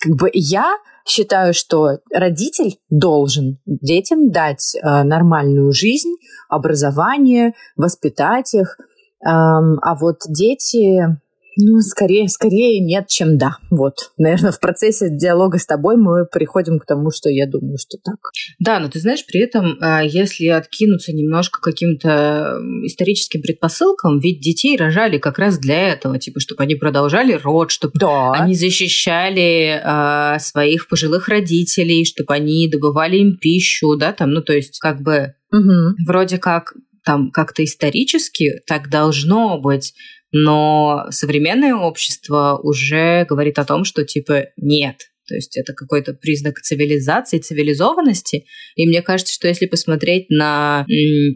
как 0.01 0.15
бы 0.15 0.29
я 0.33 0.75
считаю, 1.09 1.53
что 1.53 1.99
родитель 2.13 2.79
должен 2.89 3.59
детям 3.65 4.31
дать 4.31 4.75
э, 4.75 5.03
нормальную 5.03 5.71
жизнь, 5.73 6.15
образование, 6.49 7.53
воспитать 7.75 8.53
их. 8.53 8.77
Эм, 9.25 9.79
а 9.81 9.95
вот 9.99 10.19
дети, 10.27 11.19
Ну, 11.61 11.81
скорее, 11.81 12.27
скорее 12.29 12.79
нет, 12.79 13.07
чем 13.07 13.37
да. 13.37 13.57
Вот. 13.69 14.11
Наверное, 14.17 14.51
в 14.51 14.59
процессе 14.59 15.09
диалога 15.09 15.57
с 15.57 15.65
тобой 15.65 15.97
мы 15.97 16.25
приходим 16.25 16.79
к 16.79 16.85
тому, 16.85 17.11
что 17.11 17.29
я 17.29 17.47
думаю, 17.47 17.77
что 17.77 17.97
так. 18.03 18.15
Да, 18.59 18.79
но 18.79 18.89
ты 18.89 18.99
знаешь, 18.99 19.25
при 19.25 19.41
этом, 19.41 19.77
а, 19.81 20.01
если 20.01 20.47
откинуться 20.47 21.11
немножко 21.11 21.59
каким-то 21.61 22.57
историческим 22.83 23.41
предпосылкам, 23.41 24.19
ведь 24.19 24.39
детей 24.39 24.77
рожали 24.77 25.17
как 25.17 25.37
раз 25.37 25.59
для 25.59 25.89
этого, 25.89 26.17
типа, 26.17 26.39
чтобы 26.39 26.63
они 26.63 26.75
продолжали 26.75 27.33
род, 27.33 27.71
чтобы 27.71 27.93
да. 27.99 28.31
они 28.31 28.55
защищали 28.55 29.81
э, 29.83 30.39
своих 30.39 30.87
пожилых 30.87 31.27
родителей, 31.27 32.05
чтобы 32.05 32.33
они 32.33 32.69
добывали 32.69 33.17
им 33.17 33.37
пищу, 33.37 33.97
да, 33.97 34.13
там, 34.13 34.31
ну, 34.31 34.41
то 34.41 34.53
есть, 34.53 34.79
как 34.79 35.01
бы, 35.01 35.33
угу. 35.51 35.95
вроде 36.07 36.37
как 36.37 36.73
там 37.03 37.31
как-то 37.31 37.63
исторически 37.63 38.61
так 38.67 38.89
должно 38.89 39.59
быть, 39.59 39.93
но 40.31 41.05
современное 41.09 41.75
общество 41.75 42.59
уже 42.61 43.25
говорит 43.29 43.59
о 43.59 43.65
том, 43.65 43.83
что 43.83 44.05
типа 44.05 44.47
нет, 44.57 44.97
то 45.29 45.35
есть 45.35 45.57
это 45.57 45.73
какой-то 45.73 46.13
признак 46.13 46.59
цивилизации, 46.59 47.37
цивилизованности. 47.37 48.45
И 48.75 48.87
мне 48.87 49.03
кажется, 49.03 49.33
что 49.33 49.47
если 49.47 49.67
посмотреть 49.67 50.29
на 50.29 50.85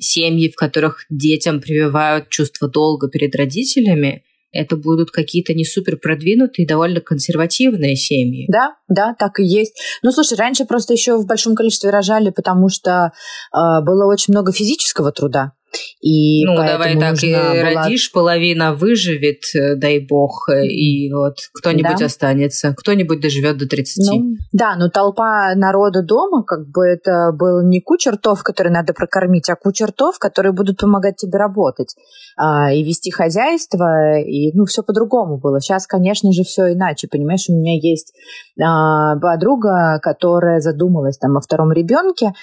семьи, 0.02 0.50
в 0.50 0.56
которых 0.56 1.06
детям 1.12 1.62
прививают 1.62 2.30
чувство 2.30 2.68
долга 2.68 3.08
перед 3.08 3.36
родителями, 3.36 4.24
это 4.52 4.78
будут 4.78 5.12
какие-то 5.12 5.54
не 5.54 5.66
супер 5.66 5.98
продвинутые, 5.98 6.68
довольно 6.68 7.02
консервативные 7.02 7.96
семьи. 7.96 8.46
Да, 8.48 8.76
да, 8.88 9.16
так 9.18 9.40
и 9.40 9.44
есть. 9.44 9.76
Ну, 10.04 10.12
слушай, 10.12 10.38
раньше 10.38 10.66
просто 10.66 10.94
еще 10.94 11.18
в 11.18 11.26
большом 11.26 11.56
количестве 11.56 11.90
рожали, 11.90 12.30
потому 12.30 12.70
что 12.70 13.12
э, 13.52 13.58
было 13.84 14.12
очень 14.12 14.32
много 14.34 14.52
физического 14.52 15.12
труда. 15.12 15.54
И 16.02 16.46
ну, 16.46 16.56
давай 16.56 16.98
так, 16.98 17.24
и 17.24 17.34
была... 17.34 17.84
родишь, 17.84 18.12
половина 18.12 18.74
выживет, 18.74 19.44
э, 19.56 19.76
дай 19.76 20.00
бог, 20.00 20.50
э, 20.50 20.66
и 20.66 21.12
вот 21.14 21.38
кто-нибудь 21.54 22.00
да. 22.00 22.06
останется, 22.06 22.74
кто-нибудь 22.78 23.22
доживет 23.22 23.58
до 23.58 23.68
30. 23.68 24.12
Ну, 24.12 24.36
да, 24.52 24.76
но 24.76 24.90
толпа 24.90 25.54
народа 25.56 26.02
дома, 26.04 26.44
как 26.44 26.68
бы 26.70 26.86
это 26.86 27.32
был 27.34 27.68
не 27.68 27.82
куча 27.82 28.12
ртов, 28.12 28.44
которые 28.44 28.74
надо 28.74 28.94
прокормить, 28.94 29.50
а 29.50 29.56
куча 29.56 29.88
ртов, 29.88 30.20
которые 30.20 30.52
будут 30.52 30.78
помогать 30.78 31.16
тебе 31.16 31.38
работать 31.38 31.96
а, 32.38 32.72
и 32.72 32.84
вести 32.84 33.12
хозяйство, 33.12 34.20
и 34.20 34.52
ну, 34.54 34.66
все 34.66 34.84
по-другому 34.84 35.38
было. 35.38 35.62
Сейчас, 35.62 35.88
конечно 35.88 36.32
же, 36.32 36.44
все 36.44 36.74
иначе, 36.74 37.08
понимаешь, 37.08 37.46
у 37.50 37.54
меня 37.54 37.78
есть 37.82 38.14
а, 38.62 39.18
подруга, 39.20 40.00
которая 40.02 40.60
задумалась 40.60 41.18
там 41.18 41.38
о 41.38 41.42
втором 41.42 41.72
ребенке, 41.72 42.34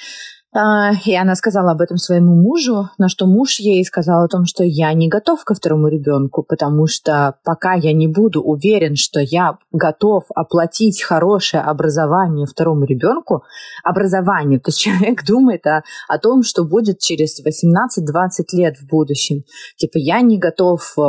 и 0.53 1.15
она 1.15 1.37
сказала 1.37 1.71
об 1.71 1.81
этом 1.81 1.97
своему 1.97 2.35
мужу, 2.35 2.91
на 2.99 3.09
что 3.09 3.27
муж 3.27 3.61
ей 3.61 3.85
сказал 3.85 4.25
о 4.25 4.29
том, 4.29 4.47
что 4.47 4.65
я 4.65 4.93
не 4.95 5.09
готов 5.09 5.45
ко 5.45 5.55
второму 5.55 5.87
ребенку, 5.87 6.43
потому 6.43 6.89
что 6.89 7.37
пока 7.45 7.75
я 7.75 7.93
не 7.93 8.09
буду 8.09 8.43
уверен, 8.43 8.97
что 8.97 9.21
я 9.21 9.59
готов 9.71 10.25
оплатить 10.35 11.03
хорошее 11.03 11.63
образование 11.63 12.47
второму 12.47 12.85
ребенку, 12.85 13.45
образование, 13.85 14.59
то 14.59 14.71
есть 14.71 14.79
человек 14.81 15.25
думает 15.25 15.65
о, 15.69 15.85
о 16.09 16.19
том, 16.19 16.43
что 16.43 16.65
будет 16.65 16.99
через 16.99 17.41
18-20 17.41 18.31
лет 18.53 18.77
в 18.77 18.89
будущем. 18.89 19.45
Типа 19.77 19.99
я 19.99 20.21
не 20.21 20.39
готов 20.39 20.81
э, 20.99 21.03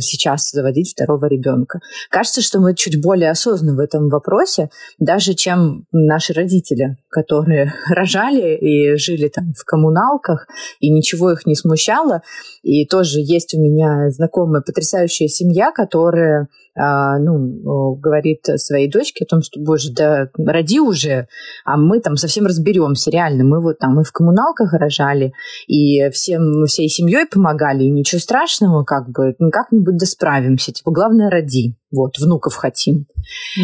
сейчас 0.00 0.50
заводить 0.50 0.90
второго 0.90 1.26
ребенка. 1.26 1.78
Кажется, 2.10 2.42
что 2.42 2.58
мы 2.58 2.74
чуть 2.74 3.00
более 3.00 3.30
осознаны 3.30 3.76
в 3.76 3.78
этом 3.78 4.08
вопросе, 4.08 4.70
даже 4.98 5.34
чем 5.34 5.86
наши 5.92 6.32
родители, 6.32 6.96
которые 7.16 7.72
рожали 7.88 8.56
и 8.56 8.96
жили 8.96 9.28
там 9.28 9.54
в 9.56 9.64
коммуналках, 9.64 10.46
и 10.80 10.90
ничего 10.90 11.32
их 11.32 11.46
не 11.46 11.54
смущало. 11.54 12.20
И 12.62 12.84
тоже 12.84 13.20
есть 13.20 13.54
у 13.54 13.58
меня 13.58 14.10
знакомая 14.10 14.60
потрясающая 14.60 15.28
семья, 15.28 15.72
которая 15.72 16.48
ну, 16.76 17.94
говорит 17.94 18.40
своей 18.56 18.90
дочке 18.90 19.24
о 19.24 19.28
том, 19.28 19.42
что, 19.42 19.60
боже, 19.60 19.92
да 19.92 20.28
роди 20.36 20.80
уже, 20.80 21.26
а 21.64 21.76
мы 21.76 22.00
там 22.00 22.16
совсем 22.16 22.46
разберемся, 22.46 23.10
реально. 23.10 23.44
Мы 23.44 23.62
вот 23.62 23.78
там, 23.78 23.94
мы 23.94 24.04
в 24.04 24.12
коммуналках 24.12 24.72
рожали, 24.74 25.32
и 25.66 26.10
всем, 26.10 26.66
всей 26.66 26.88
семьей 26.88 27.26
помогали, 27.26 27.84
и 27.84 27.90
ничего 27.90 28.20
страшного, 28.20 28.84
как 28.84 29.08
бы, 29.10 29.34
ну, 29.38 29.50
как-нибудь 29.50 29.96
да 29.96 30.06
справимся. 30.06 30.72
Типа, 30.72 30.90
главное, 30.90 31.30
роди. 31.30 31.76
Вот, 31.92 32.18
внуков 32.18 32.54
хотим. 32.56 33.06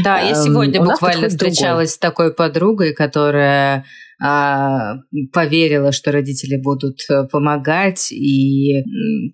Да, 0.05 0.19
я 0.21 0.31
эм, 0.31 0.35
сегодня 0.37 0.81
эм, 0.81 0.87
буквально 0.87 1.29
встречалась 1.29 1.65
другой. 1.65 1.87
с 1.89 1.99
такой 1.99 2.35
подругой, 2.35 2.95
которая 2.95 3.79
а, 3.79 3.85
поверила, 4.19 5.93
что 5.93 6.13
родители 6.13 6.57
будут 6.57 7.01
э, 7.11 7.25
помогать, 7.31 8.13
и 8.13 8.85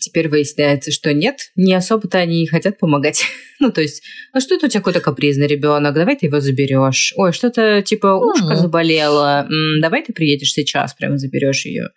теперь 0.00 0.28
выясняется, 0.28 0.90
что 0.90 1.12
нет, 1.12 1.50
не 1.56 1.74
особо-то 1.74 2.18
они 2.18 2.42
и 2.42 2.46
хотят 2.46 2.78
помогать. 2.78 3.22
ну, 3.60 3.70
то 3.70 3.82
есть, 3.82 4.02
а 4.32 4.40
что 4.40 4.54
это 4.54 4.66
у 4.66 4.68
тебя 4.68 4.80
какой-то 4.80 5.00
капризный 5.00 5.46
ребенок, 5.46 5.94
давай 5.94 6.16
ты 6.16 6.26
его 6.26 6.40
заберешь. 6.40 7.12
Ой, 7.16 7.32
что-то 7.32 7.82
типа 7.82 8.06
ушко 8.06 8.56
заболело, 8.56 9.46
давай 9.82 10.02
ты 10.02 10.12
приедешь 10.12 10.52
сейчас, 10.52 10.94
прямо 10.94 11.18
заберешь 11.18 11.66
ее. 11.66 11.88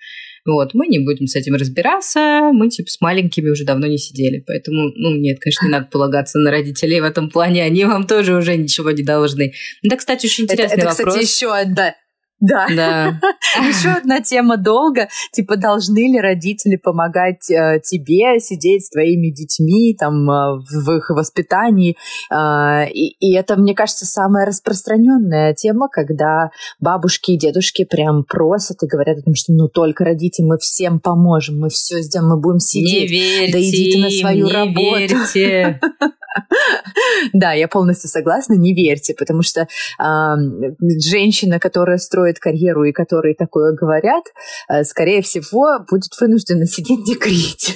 Вот, 0.43 0.73
мы 0.73 0.87
не 0.87 0.97
будем 0.97 1.27
с 1.27 1.35
этим 1.35 1.53
разбираться, 1.53 2.49
мы, 2.51 2.69
типа, 2.69 2.89
с 2.89 2.99
маленькими 2.99 3.49
уже 3.49 3.63
давно 3.63 3.85
не 3.85 3.99
сидели, 3.99 4.43
поэтому, 4.45 4.91
ну, 4.95 5.15
нет, 5.15 5.39
конечно, 5.39 5.65
не 5.65 5.71
надо 5.71 5.85
полагаться 5.85 6.39
на 6.39 6.49
родителей 6.49 6.99
в 6.99 7.03
этом 7.03 7.29
плане, 7.29 7.63
они 7.63 7.85
вам 7.85 8.07
тоже 8.07 8.35
уже 8.35 8.57
ничего 8.57 8.89
не 8.89 9.03
должны. 9.03 9.53
Да, 9.83 9.97
кстати, 9.97 10.25
очень 10.25 10.45
интересный 10.45 10.79
это, 10.79 10.87
это, 10.87 10.97
вопрос. 10.97 11.15
Кстати, 11.15 11.25
еще, 11.25 11.73
да, 11.75 11.93
да. 12.41 12.67
да. 12.75 13.19
Еще 13.67 13.89
одна 13.89 14.19
тема 14.19 14.57
долго. 14.57 15.07
Типа, 15.31 15.57
должны 15.57 16.11
ли 16.11 16.19
родители 16.19 16.75
помогать 16.75 17.49
э, 17.51 17.79
тебе 17.83 18.39
сидеть 18.39 18.87
с 18.87 18.89
твоими 18.89 19.29
детьми 19.29 19.95
там 19.97 20.29
э, 20.29 20.59
в 20.59 20.97
их 20.97 21.11
воспитании? 21.11 21.95
Э, 22.31 22.89
и, 22.89 23.15
и 23.19 23.35
это, 23.35 23.57
мне 23.57 23.75
кажется, 23.75 24.05
самая 24.05 24.47
распространенная 24.47 25.53
тема, 25.53 25.87
когда 25.87 26.49
бабушки 26.79 27.31
и 27.31 27.37
дедушки 27.37 27.85
прям 27.85 28.23
просят 28.23 28.81
и 28.81 28.87
говорят 28.87 29.19
о 29.19 29.21
том, 29.21 29.35
что 29.35 29.53
ну 29.53 29.67
только 29.67 30.03
родите, 30.03 30.43
мы 30.43 30.57
всем 30.57 30.99
поможем, 30.99 31.59
мы 31.59 31.69
все 31.69 32.01
сделаем, 32.01 32.31
мы 32.31 32.37
будем 32.41 32.59
сидеть. 32.59 33.11
Не 33.11 33.17
верьте 33.19 33.51
да 33.51 33.59
идите 33.59 33.99
на 33.99 34.09
свою 34.09 34.47
не 34.47 34.51
работу. 34.51 35.15
Верьте. 35.33 35.79
Да, 37.33 37.53
я 37.53 37.67
полностью 37.67 38.09
согласна, 38.09 38.53
не 38.53 38.73
верьте, 38.73 39.13
потому 39.13 39.41
что 39.43 39.67
женщина, 39.99 41.59
которая 41.59 41.97
строит 41.97 42.39
карьеру 42.39 42.83
и 42.83 42.91
которые 42.91 43.35
такое 43.35 43.73
говорят, 43.73 44.23
э, 44.69 44.83
скорее 44.83 45.21
всего, 45.21 45.85
будет 45.89 46.11
вынуждена 46.19 46.65
сидеть 46.65 46.99
в 47.01 47.05
декрете. 47.05 47.73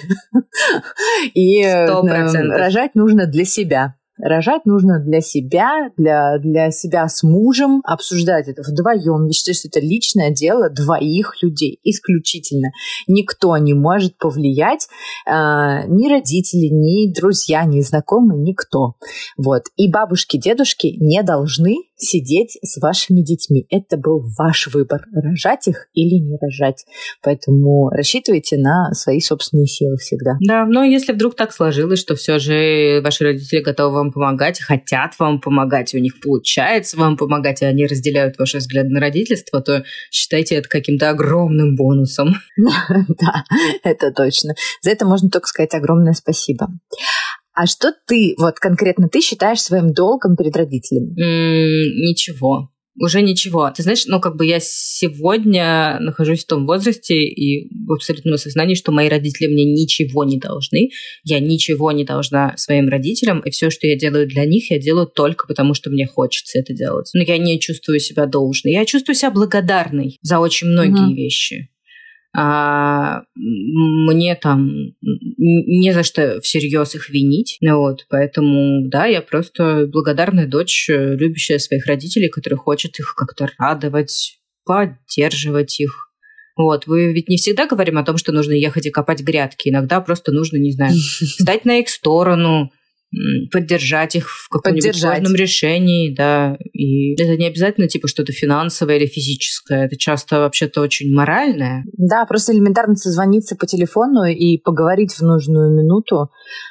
И 1.33 1.63
рожать 1.63 2.95
нужно 2.95 3.27
для 3.27 3.45
себя. 3.45 3.95
Рожать 4.17 4.65
нужно 4.65 4.99
для 4.99 5.19
себя, 5.19 5.89
для, 5.97 6.37
для 6.39 6.71
себя 6.71 7.07
с 7.07 7.21
мужем, 7.21 7.81
обсуждать 7.83 8.47
это 8.47 8.61
вдвоем. 8.61 9.25
Я 9.25 9.33
считаю, 9.33 9.55
что 9.55 9.67
это 9.67 9.81
личное 9.81 10.31
дело 10.31 10.69
двоих 10.69 11.41
людей, 11.41 11.79
исключительно. 11.83 12.69
Никто 13.07 13.57
не 13.57 13.73
может 13.73 14.17
повлиять, 14.17 14.87
э, 15.27 15.31
ни 15.87 16.09
родители, 16.09 16.69
ни 16.71 17.13
друзья, 17.13 17.65
ни 17.65 17.81
знакомые, 17.81 18.39
никто. 18.39 18.95
Вот. 19.37 19.63
И 19.75 19.91
бабушки, 19.91 20.37
дедушки 20.37 20.95
не 20.97 21.21
должны 21.21 21.75
сидеть 21.97 22.57
с 22.61 22.79
вашими 22.81 23.21
детьми. 23.21 23.65
Это 23.69 23.97
был 23.97 24.23
ваш 24.37 24.67
выбор, 24.67 25.01
рожать 25.13 25.67
их 25.67 25.87
или 25.93 26.15
не 26.15 26.37
рожать. 26.41 26.85
Поэтому 27.21 27.89
рассчитывайте 27.89 28.57
на 28.57 28.93
свои 28.93 29.19
собственные 29.19 29.67
силы 29.67 29.97
всегда. 29.97 30.37
Да, 30.41 30.65
но 30.65 30.83
если 30.83 31.13
вдруг 31.13 31.35
так 31.35 31.53
сложилось, 31.53 31.99
что 31.99 32.15
все 32.15 32.39
же 32.39 33.01
ваши 33.03 33.23
родители 33.23 33.61
готовы 33.61 33.95
вам 33.95 34.11
помогать, 34.11 34.59
хотят 34.59 35.17
вам 35.19 35.39
помогать, 35.39 35.93
у 35.93 35.99
них 35.99 36.19
получается 36.19 36.97
вам 36.97 37.17
помогать, 37.17 37.61
и 37.61 37.65
они 37.65 37.85
разделяют 37.85 38.37
ваши 38.37 38.57
взгляды 38.57 38.89
на 38.89 38.99
родительство, 38.99 39.61
то 39.61 39.83
считайте 40.11 40.55
это 40.55 40.69
каким-то 40.69 41.09
огромным 41.09 41.75
бонусом. 41.75 42.35
Да, 43.07 43.43
это 43.83 44.11
точно. 44.11 44.55
За 44.81 44.91
это 44.91 45.05
можно 45.05 45.29
только 45.29 45.47
сказать 45.47 45.73
огромное 45.73 46.13
спасибо. 46.13 46.67
А 47.55 47.67
что 47.67 47.93
ты, 48.05 48.35
вот 48.37 48.55
конкретно 48.59 49.07
ты 49.07 49.21
считаешь 49.21 49.61
своим 49.61 49.93
долгом 49.93 50.35
перед 50.35 50.55
родителями? 50.57 51.11
Mm, 51.11 52.05
ничего. 52.05 52.69
Уже 52.97 53.21
ничего. 53.21 53.69
Ты 53.75 53.83
знаешь, 53.83 54.05
ну, 54.07 54.21
как 54.21 54.37
бы 54.37 54.45
я 54.45 54.59
сегодня 54.61 55.97
нахожусь 55.99 56.43
в 56.43 56.47
том 56.47 56.65
возрасте 56.65 57.15
и 57.15 57.69
в 57.85 57.93
абсолютном 57.93 58.35
осознании, 58.35 58.75
что 58.75 58.91
мои 58.91 59.09
родители 59.09 59.47
мне 59.47 59.65
ничего 59.65 60.23
не 60.23 60.37
должны. 60.37 60.91
Я 61.23 61.39
ничего 61.39 61.91
не 61.91 62.05
должна 62.05 62.55
своим 62.57 62.87
родителям, 62.87 63.39
и 63.41 63.51
все, 63.51 63.69
что 63.69 63.87
я 63.87 63.97
делаю 63.97 64.27
для 64.27 64.45
них, 64.45 64.71
я 64.71 64.79
делаю 64.79 65.07
только 65.07 65.47
потому, 65.47 65.73
что 65.73 65.89
мне 65.89 66.07
хочется 66.07 66.59
это 66.59 66.73
делать. 66.73 67.09
Но 67.13 67.21
я 67.21 67.37
не 67.37 67.59
чувствую 67.59 67.99
себя 67.99 68.25
должной. 68.27 68.73
Я 68.73 68.85
чувствую 68.85 69.15
себя 69.15 69.31
благодарной 69.31 70.17
за 70.21 70.39
очень 70.39 70.67
многие 70.67 71.11
mm-hmm. 71.11 71.15
вещи 71.15 71.69
а 72.37 73.23
мне 73.35 74.35
там 74.35 74.69
не 75.01 75.93
за 75.93 76.03
что 76.03 76.41
всерьез 76.41 76.95
их 76.95 77.09
винить. 77.09 77.57
Вот, 77.61 78.05
поэтому, 78.09 78.87
да, 78.89 79.05
я 79.05 79.21
просто 79.21 79.87
благодарная 79.87 80.47
дочь, 80.47 80.87
любящая 80.89 81.59
своих 81.59 81.85
родителей, 81.85 82.29
которая 82.29 82.57
хочет 82.57 82.99
их 82.99 83.15
как-то 83.15 83.47
радовать, 83.57 84.39
поддерживать 84.65 85.79
их. 85.79 86.05
Вот, 86.57 86.87
вы 86.87 87.13
ведь 87.13 87.27
не 87.27 87.37
всегда 87.37 87.67
говорим 87.67 87.97
о 87.97 88.03
том, 88.03 88.17
что 88.17 88.31
нужно 88.31 88.53
ехать 88.53 88.85
и 88.85 88.91
копать 88.91 89.21
грядки. 89.21 89.69
Иногда 89.69 89.99
просто 89.99 90.31
нужно, 90.31 90.57
не 90.57 90.71
знаю, 90.71 90.93
встать 90.95 91.65
на 91.65 91.79
их 91.79 91.89
сторону, 91.89 92.71
поддержать 93.51 94.15
их 94.15 94.29
в 94.29 94.49
каком-нибудь 94.49 94.95
сложном 94.95 95.35
решении, 95.35 96.13
да. 96.13 96.57
И 96.73 97.13
это 97.13 97.37
не 97.37 97.47
обязательно 97.47 97.87
типа 97.87 98.07
что-то 98.07 98.31
финансовое 98.31 98.97
или 98.97 99.05
физическое, 99.05 99.85
это 99.85 99.97
часто 99.97 100.39
вообще-то 100.39 100.81
очень 100.81 101.13
моральное. 101.13 101.85
Да, 101.93 102.25
просто 102.25 102.53
элементарно 102.53 102.95
созвониться 102.95 103.55
по 103.55 103.65
телефону 103.65 104.23
и 104.23 104.57
поговорить 104.57 105.13
в 105.13 105.21
нужную 105.21 105.71
минуту, 105.71 106.29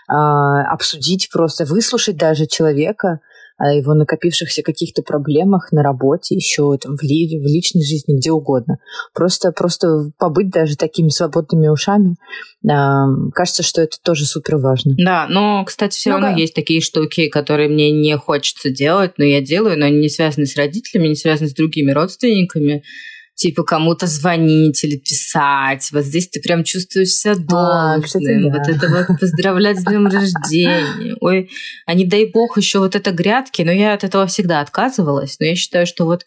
э, 0.09 0.13
обсудить 0.13 1.29
просто, 1.33 1.65
выслушать 1.65 2.17
даже 2.17 2.47
человека, 2.47 3.21
о 3.57 3.73
его 3.73 3.95
накопившихся 3.95 4.63
каких-то 4.63 5.03
проблемах 5.03 5.71
на 5.71 5.83
работе, 5.83 6.35
еще 6.35 6.77
там, 6.77 6.97
в, 6.97 7.03
ли, 7.03 7.39
в 7.39 7.45
личной 7.45 7.85
жизни, 7.85 8.17
где 8.17 8.33
угодно. 8.33 8.79
Просто, 9.15 9.53
просто 9.53 10.11
побыть 10.19 10.51
даже 10.51 10.77
такими 10.77 11.09
свободными 11.09 11.69
ушами, 11.69 12.17
э, 12.65 13.31
кажется, 13.33 13.63
что 13.63 13.81
это 13.81 13.97
тоже 14.03 14.27
супер 14.27 14.57
важно. 14.57 14.95
Да, 14.99 15.27
но, 15.29 15.65
кстати, 15.65 15.97
все 15.97 16.11
ну, 16.11 16.17
равно 16.17 16.33
да. 16.33 16.41
есть 16.41 16.55
такие 16.55 16.81
штуки, 16.81 17.29
которые 17.29 17.69
мне 17.69 17.91
не 17.91 18.17
хочется 18.17 18.71
делать, 18.71 19.13
но 19.19 19.25
я 19.25 19.41
делаю, 19.41 19.79
но 19.79 19.87
они 19.87 19.99
не 19.99 20.09
связаны 20.09 20.47
с 20.47 20.57
родителями, 20.57 21.09
не 21.09 21.17
связаны 21.17 21.49
с 21.49 21.55
другими 21.55 21.93
родственниками 21.93 22.83
типа 23.35 23.65
кому-то 23.65 24.07
звонить 24.07 24.83
или 24.85 24.97
писать. 24.97 25.89
Вот 25.93 26.05
здесь 26.05 26.29
ты 26.29 26.41
прям 26.41 26.65
чувствуешь 26.65 27.11
себя 27.11 27.35
должным. 27.35 27.59
А, 27.59 28.01
кстати, 28.01 28.43
да. 28.43 28.59
Вот 28.59 28.69
это 28.69 28.89
вот 28.89 29.19
поздравлять 29.21 29.81
с 29.81 29.85
днем 29.85 30.07
рождения. 30.07 31.17
Ой, 31.21 31.51
а 31.87 31.95
не 31.95 32.05
дай 32.07 32.31
бог 32.31 32.57
еще 32.57 32.79
вот 32.79 32.95
это 32.95 33.11
грядки, 33.11 33.63
но 33.63 33.73
я 33.73 33.93
от 33.95 34.05
этого 34.05 34.27
всегда 34.27 34.61
отказывалась. 34.61 35.37
Но 35.41 35.47
я 35.47 35.57
считаю, 35.57 35.87
что 35.87 36.05
вот 36.05 36.25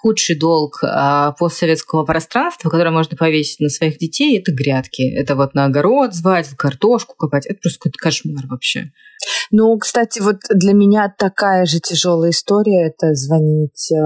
худший 0.00 0.38
долг 0.38 0.80
а, 0.82 1.32
постсоветского 1.32 2.04
пространства, 2.04 2.70
которое 2.70 2.90
можно 2.90 3.16
повесить 3.16 3.60
на 3.60 3.68
своих 3.68 3.98
детей, 3.98 4.38
это 4.38 4.52
грядки. 4.52 5.02
Это 5.02 5.36
вот 5.36 5.54
на 5.54 5.66
огород 5.66 6.14
звать, 6.14 6.48
картошку 6.56 7.14
копать. 7.16 7.46
Это 7.46 7.60
просто 7.60 7.78
какой-то 7.80 7.98
кошмар 7.98 8.46
вообще. 8.48 8.92
Ну, 9.50 9.76
кстати, 9.78 10.20
вот 10.20 10.36
для 10.48 10.72
меня 10.72 11.12
такая 11.16 11.66
же 11.66 11.80
тяжелая 11.80 12.30
история 12.30 12.86
это 12.86 13.14
звонить 13.14 13.92
э, 13.92 13.96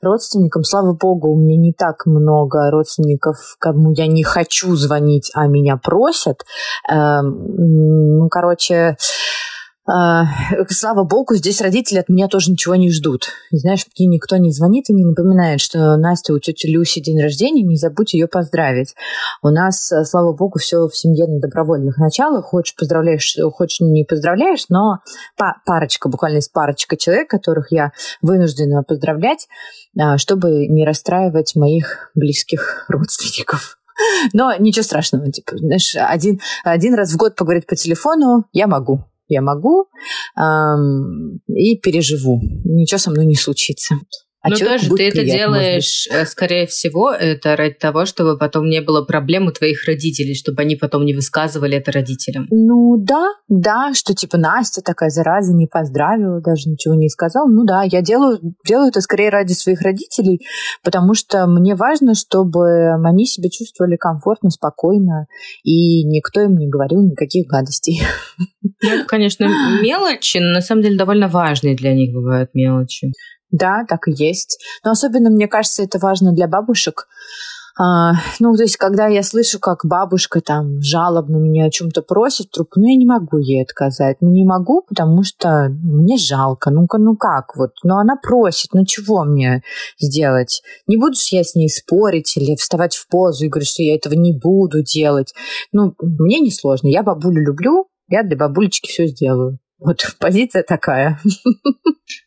родственникам. 0.00 0.64
Слава 0.64 0.94
богу, 0.94 1.32
у 1.32 1.38
меня 1.38 1.56
не 1.56 1.72
так 1.72 2.06
много 2.06 2.70
родственников, 2.70 3.36
кому 3.58 3.92
я 3.92 4.06
не 4.06 4.22
хочу 4.22 4.74
звонить, 4.76 5.30
а 5.34 5.46
меня 5.48 5.76
просят. 5.76 6.44
Э, 6.90 7.20
ну, 7.22 8.28
короче, 8.30 8.74
а, 8.74 8.96
слава 9.88 11.04
богу, 11.04 11.34
здесь 11.34 11.62
родители 11.62 11.98
от 11.98 12.10
меня 12.10 12.28
тоже 12.28 12.50
ничего 12.50 12.74
не 12.74 12.90
ждут. 12.90 13.28
Знаешь, 13.50 13.86
мне 13.98 14.06
никто 14.06 14.36
не 14.36 14.52
звонит 14.52 14.90
и 14.90 14.92
не 14.92 15.04
напоминает, 15.04 15.60
что 15.60 15.96
Настя, 15.96 16.34
у 16.34 16.38
тети 16.38 16.66
Люси 16.66 17.00
день 17.00 17.20
рождения, 17.20 17.62
не 17.62 17.76
забудь 17.76 18.12
ее 18.12 18.26
поздравить. 18.26 18.94
У 19.42 19.48
нас, 19.48 19.90
э, 19.90 20.04
слава 20.04 20.34
богу, 20.34 20.58
все 20.58 20.88
в 20.88 20.96
семье 20.96 21.26
на 21.26 21.40
добровольных 21.40 21.96
началах. 21.96 22.44
Хочешь 22.44 22.76
поздравляешь, 22.76 23.36
хочешь 23.54 23.80
не 23.80 24.04
поздравляешь, 24.04 24.66
но 24.68 24.98
парочка, 25.64 26.10
буквально 26.10 26.38
из 26.38 26.48
парочка 26.48 26.96
человек, 26.96 27.30
которых 27.30 27.72
я 27.72 27.92
вынуждена 28.20 28.82
поздравлять, 28.82 29.48
а, 29.98 30.18
чтобы 30.18 30.66
не 30.66 30.84
расстраивать 30.84 31.56
моих 31.56 32.10
близких 32.14 32.84
родственников. 32.88 33.78
Но 34.32 34.54
ничего 34.58 34.82
страшного, 34.82 35.32
типа, 35.32 35.56
знаешь, 35.56 35.96
один, 35.96 36.40
один 36.62 36.94
раз 36.94 37.12
в 37.12 37.16
год 37.16 37.34
поговорить 37.36 37.66
по 37.66 37.74
телефону 37.74 38.44
я 38.52 38.66
могу 38.66 39.04
я 39.28 39.42
могу 39.42 39.88
эм, 40.36 41.40
и 41.48 41.76
переживу. 41.76 42.40
Ничего 42.64 42.98
со 42.98 43.10
мной 43.10 43.26
не 43.26 43.36
случится. 43.36 43.96
А 44.40 44.50
Но 44.50 44.56
тоже 44.56 44.88
ты 44.90 45.08
это 45.08 45.24
делаешь, 45.24 46.06
э, 46.10 46.24
скорее 46.24 46.66
всего, 46.68 47.10
это 47.10 47.56
ради 47.56 47.74
того, 47.74 48.04
чтобы 48.04 48.38
потом 48.38 48.68
не 48.68 48.80
было 48.80 49.04
проблем 49.04 49.48
у 49.48 49.50
твоих 49.50 49.84
родителей, 49.84 50.36
чтобы 50.36 50.62
они 50.62 50.76
потом 50.76 51.04
не 51.04 51.12
высказывали 51.12 51.76
это 51.76 51.90
родителям. 51.90 52.46
Ну 52.50 52.96
да, 52.98 53.32
да, 53.48 53.92
что 53.94 54.14
типа 54.14 54.38
Настя 54.38 54.80
такая 54.80 55.10
зараза, 55.10 55.52
не 55.52 55.66
поздравила, 55.66 56.40
даже 56.40 56.68
ничего 56.68 56.94
не 56.94 57.08
сказала. 57.08 57.48
Ну 57.48 57.64
да, 57.64 57.82
я 57.82 58.00
делаю, 58.00 58.38
делаю 58.64 58.90
это 58.90 59.00
скорее 59.00 59.30
ради 59.30 59.54
своих 59.54 59.80
родителей, 59.82 60.40
потому 60.84 61.14
что 61.14 61.46
мне 61.48 61.74
важно, 61.74 62.14
чтобы 62.14 62.92
они 63.04 63.26
себя 63.26 63.48
чувствовали 63.50 63.96
комфортно, 63.96 64.50
спокойно, 64.50 65.26
и 65.64 66.04
никто 66.04 66.42
им 66.42 66.56
не 66.56 66.68
говорил 66.68 67.02
никаких 67.02 67.48
гадостей. 67.48 68.00
Ну, 68.80 68.90
это, 68.90 69.04
конечно, 69.06 69.48
мелочи, 69.82 70.38
но 70.38 70.52
на 70.52 70.60
самом 70.60 70.82
деле 70.82 70.96
довольно 70.96 71.26
важные 71.26 71.74
для 71.74 71.92
них 71.94 72.14
бывают 72.14 72.50
мелочи. 72.54 73.12
Да, 73.50 73.84
так 73.88 74.08
и 74.08 74.12
есть. 74.12 74.58
Но 74.84 74.90
особенно, 74.90 75.30
мне 75.30 75.48
кажется, 75.48 75.82
это 75.82 75.98
важно 75.98 76.32
для 76.32 76.48
бабушек. 76.48 77.06
А, 77.80 78.14
ну, 78.40 78.56
то 78.56 78.64
есть, 78.64 78.76
когда 78.76 79.06
я 79.06 79.22
слышу, 79.22 79.60
как 79.60 79.84
бабушка 79.84 80.40
там 80.40 80.82
жалобно 80.82 81.36
меня 81.36 81.66
о 81.66 81.70
чем-то 81.70 82.02
просит 82.02 82.50
трубку, 82.50 82.80
ну, 82.80 82.88
я 82.88 82.96
не 82.96 83.06
могу 83.06 83.38
ей 83.38 83.62
отказать. 83.62 84.16
Ну, 84.20 84.30
не 84.30 84.44
могу, 84.44 84.82
потому 84.82 85.22
что 85.22 85.68
мне 85.70 86.16
жалко. 86.16 86.70
Ну-ка, 86.70 86.98
ну 86.98 87.16
как 87.16 87.56
вот? 87.56 87.70
Ну, 87.84 87.96
она 87.96 88.16
просит, 88.16 88.70
ну, 88.72 88.84
чего 88.84 89.24
мне 89.24 89.62
сделать? 90.00 90.60
Не 90.88 90.96
буду 90.96 91.14
я 91.30 91.44
с 91.44 91.54
ней 91.54 91.68
спорить 91.68 92.36
или 92.36 92.56
вставать 92.56 92.96
в 92.96 93.06
позу 93.06 93.44
и 93.44 93.48
говорить, 93.48 93.68
что 93.68 93.84
я 93.84 93.94
этого 93.94 94.14
не 94.14 94.32
буду 94.32 94.82
делать. 94.82 95.32
Ну, 95.70 95.94
мне 96.00 96.40
не 96.40 96.50
сложно. 96.50 96.88
Я 96.88 97.04
бабулю 97.04 97.44
люблю, 97.44 97.86
я 98.08 98.24
для 98.24 98.36
бабулечки 98.36 98.88
все 98.88 99.06
сделаю. 99.06 99.58
Вот 99.78 100.00
позиция 100.18 100.62
такая. 100.62 101.20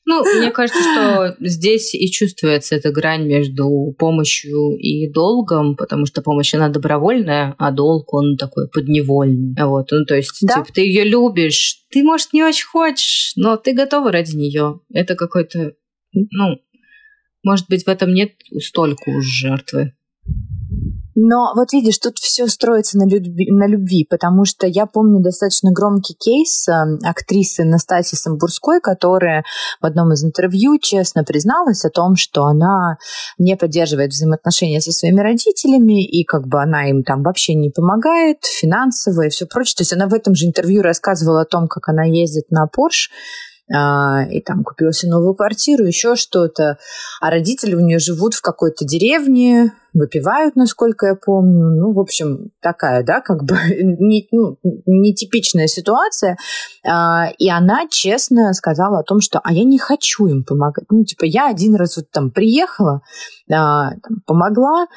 Ну, 0.05 0.23
мне 0.37 0.51
кажется, 0.51 0.81
что 0.81 1.35
здесь 1.39 1.93
и 1.95 2.09
чувствуется 2.11 2.75
эта 2.75 2.91
грань 2.91 3.25
между 3.25 3.95
помощью 3.97 4.77
и 4.77 5.11
долгом, 5.11 5.75
потому 5.75 6.05
что 6.05 6.21
помощь, 6.21 6.53
она 6.53 6.69
добровольная, 6.69 7.55
а 7.57 7.71
долг, 7.71 8.13
он 8.13 8.37
такой 8.37 8.69
подневольный. 8.69 9.55
Вот, 9.57 9.87
ну, 9.91 10.05
то 10.05 10.15
есть, 10.15 10.37
да? 10.41 10.55
типа, 10.55 10.67
ты 10.73 10.81
ее 10.81 11.03
любишь, 11.03 11.85
ты, 11.89 12.03
может, 12.03 12.33
не 12.33 12.43
очень 12.43 12.65
хочешь, 12.65 13.33
но 13.35 13.57
ты 13.57 13.73
готова 13.73 14.11
ради 14.11 14.35
нее. 14.35 14.79
Это 14.93 15.15
какой-то, 15.15 15.73
ну, 16.13 16.61
может 17.43 17.67
быть, 17.69 17.85
в 17.85 17.87
этом 17.87 18.13
нет 18.13 18.33
столько 18.59 19.09
уж 19.09 19.25
жертвы. 19.25 19.93
Но 21.15 21.51
вот 21.55 21.73
видишь, 21.73 21.97
тут 21.97 22.17
все 22.19 22.47
строится 22.47 22.97
на 22.97 23.07
любви, 23.07 23.51
на 23.51 23.67
любви, 23.67 24.07
потому 24.09 24.45
что 24.45 24.65
я 24.67 24.85
помню 24.85 25.21
достаточно 25.21 25.71
громкий 25.71 26.13
кейс 26.13 26.67
э, 26.67 26.73
актрисы 27.03 27.63
Настасии 27.63 28.15
Самбурской, 28.15 28.79
которая 28.79 29.43
в 29.81 29.85
одном 29.85 30.13
из 30.13 30.23
интервью 30.23 30.79
честно 30.79 31.23
призналась 31.23 31.83
о 31.85 31.89
том, 31.89 32.15
что 32.15 32.45
она 32.45 32.97
не 33.37 33.57
поддерживает 33.57 34.11
взаимоотношения 34.11 34.79
со 34.79 34.91
своими 34.91 35.19
родителями, 35.19 36.05
и 36.05 36.23
как 36.23 36.47
бы 36.47 36.61
она 36.61 36.89
им 36.89 37.03
там 37.03 37.23
вообще 37.23 37.55
не 37.55 37.69
помогает 37.69 38.45
финансово 38.45 39.25
и 39.25 39.29
все 39.29 39.45
прочее. 39.45 39.75
То 39.77 39.81
есть 39.81 39.93
она 39.93 40.07
в 40.07 40.13
этом 40.13 40.35
же 40.35 40.45
интервью 40.45 40.81
рассказывала 40.81 41.41
о 41.41 41.45
том, 41.45 41.67
как 41.67 41.89
она 41.89 42.03
ездит 42.05 42.49
на 42.49 42.63
а, 42.63 42.67
и 43.71 44.41
там 44.41 44.63
купила 44.63 44.91
себе 44.91 45.11
новую 45.11 45.33
квартиру, 45.33 45.85
еще 45.85 46.15
что-то. 46.15 46.77
А 47.21 47.29
родители 47.29 47.75
у 47.75 47.79
нее 47.79 47.99
живут 47.99 48.33
в 48.33 48.41
какой-то 48.41 48.85
деревне, 48.85 49.71
выпивают, 49.93 50.55
насколько 50.55 51.07
я 51.07 51.15
помню. 51.15 51.69
Ну, 51.69 51.93
в 51.93 51.99
общем, 51.99 52.51
такая, 52.61 53.03
да, 53.03 53.21
как 53.21 53.43
бы 53.43 53.55
не, 53.81 54.27
ну, 54.31 54.57
нетипичная 54.85 55.67
ситуация. 55.67 56.37
А, 56.87 57.29
и 57.37 57.49
она 57.49 57.87
честно 57.89 58.53
сказала 58.53 58.99
о 58.99 59.03
том, 59.03 59.21
что 59.21 59.39
«а 59.43 59.53
я 59.53 59.63
не 59.63 59.77
хочу 59.77 60.27
им 60.27 60.43
помогать». 60.43 60.85
Ну, 60.89 61.03
типа, 61.03 61.25
я 61.25 61.49
один 61.49 61.75
раз 61.75 61.97
вот 61.97 62.09
там 62.11 62.31
приехала, 62.31 63.01
а, 63.51 63.91
помогла, 64.25 64.87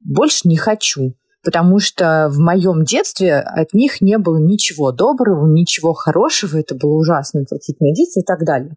больше 0.00 0.48
не 0.48 0.56
хочу 0.56 1.14
потому 1.42 1.78
что 1.78 2.28
в 2.30 2.38
моем 2.38 2.84
детстве 2.84 3.36
от 3.36 3.72
них 3.72 4.00
не 4.00 4.18
было 4.18 4.38
ничего 4.38 4.92
доброго, 4.92 5.46
ничего 5.46 5.92
хорошего, 5.92 6.58
это 6.58 6.74
было 6.74 6.92
ужасно, 6.92 7.40
отвратительное 7.40 7.94
детство 7.94 8.20
и 8.20 8.24
так 8.24 8.44
далее. 8.44 8.76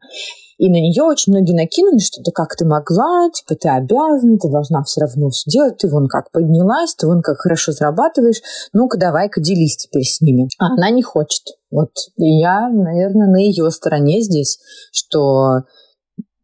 И 0.57 0.69
на 0.69 0.75
нее 0.75 1.03
очень 1.03 1.33
многие 1.33 1.53
накинули, 1.53 1.99
что 1.99 2.21
да 2.23 2.31
как 2.31 2.55
ты 2.55 2.65
могла, 2.65 3.29
типа 3.29 3.55
ты 3.55 3.67
обязана, 3.67 4.37
ты 4.37 4.49
должна 4.49 4.83
все 4.83 5.01
равно 5.01 5.29
все 5.29 5.51
делать, 5.51 5.77
ты 5.77 5.89
вон 5.89 6.07
как 6.07 6.31
поднялась, 6.31 6.95
ты 6.95 7.07
вон 7.07 7.21
как 7.21 7.39
хорошо 7.39 7.73
зарабатываешь, 7.73 8.41
ну-ка 8.71 8.97
давай-ка 8.97 9.41
делись 9.41 9.75
теперь 9.75 10.03
с 10.03 10.21
ними. 10.21 10.47
А 10.59 10.67
она 10.67 10.89
не 10.91 11.03
хочет. 11.03 11.43
Вот 11.71 11.91
я, 12.15 12.69
наверное, 12.69 13.27
на 13.27 13.37
ее 13.37 13.69
стороне 13.69 14.21
здесь, 14.21 14.59
что 14.93 15.63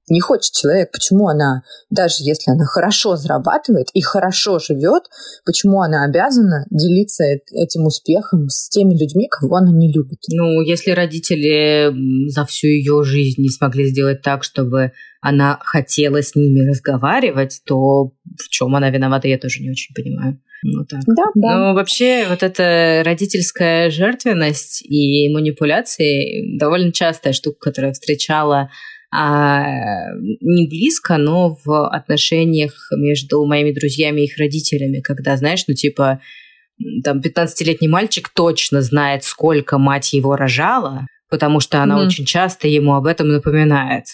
не 0.09 0.19
хочет 0.19 0.53
человек, 0.53 0.91
почему 0.91 1.27
она, 1.27 1.63
даже 1.89 2.15
если 2.19 2.51
она 2.51 2.65
хорошо 2.65 3.15
зарабатывает 3.15 3.87
и 3.93 4.01
хорошо 4.01 4.59
живет, 4.59 5.03
почему 5.45 5.81
она 5.81 6.05
обязана 6.05 6.65
делиться 6.69 7.23
этим 7.23 7.85
успехом 7.85 8.47
с 8.49 8.69
теми 8.69 8.93
людьми, 8.93 9.27
кого 9.29 9.57
она 9.57 9.71
не 9.71 9.91
любит? 9.91 10.19
Ну, 10.29 10.61
если 10.61 10.91
родители 10.91 11.93
за 12.29 12.45
всю 12.45 12.67
ее 12.67 13.03
жизнь 13.03 13.41
не 13.41 13.49
смогли 13.49 13.85
сделать 13.85 14.21
так, 14.21 14.43
чтобы 14.43 14.91
она 15.21 15.59
хотела 15.61 16.21
с 16.21 16.35
ними 16.35 16.67
разговаривать, 16.67 17.61
то 17.65 17.75
в 18.05 18.49
чем 18.49 18.75
она 18.75 18.89
виновата, 18.89 19.27
я 19.27 19.37
тоже 19.37 19.61
не 19.61 19.69
очень 19.69 19.93
понимаю. 19.93 20.39
Ну, 20.63 20.85
так. 20.85 21.01
Да, 21.07 21.23
да. 21.35 21.57
Но 21.57 21.73
вообще 21.73 22.25
вот 22.29 22.43
эта 22.43 23.01
родительская 23.03 23.89
жертвенность 23.89 24.83
и 24.83 25.33
манипуляции 25.33 26.57
довольно 26.57 26.91
частая 26.91 27.33
штука, 27.33 27.57
которую 27.59 27.89
я 27.89 27.93
встречала 27.93 28.69
а, 29.13 30.13
не 30.39 30.67
близко, 30.67 31.17
но 31.17 31.57
в 31.63 31.89
отношениях 31.89 32.89
между 32.95 33.45
моими 33.45 33.71
друзьями 33.71 34.21
и 34.21 34.25
их 34.25 34.37
родителями, 34.37 35.01
когда, 35.01 35.35
знаешь, 35.37 35.65
ну 35.67 35.73
типа 35.73 36.21
там 37.03 37.19
15-летний 37.19 37.87
мальчик 37.87 38.29
точно 38.29 38.81
знает, 38.81 39.23
сколько 39.23 39.77
мать 39.77 40.13
его 40.13 40.35
рожала, 40.35 41.05
потому 41.29 41.59
что 41.59 41.83
она 41.83 41.99
mm-hmm. 41.99 42.07
очень 42.07 42.25
часто 42.25 42.67
ему 42.67 42.95
об 42.95 43.05
этом 43.05 43.27
напоминает. 43.29 44.05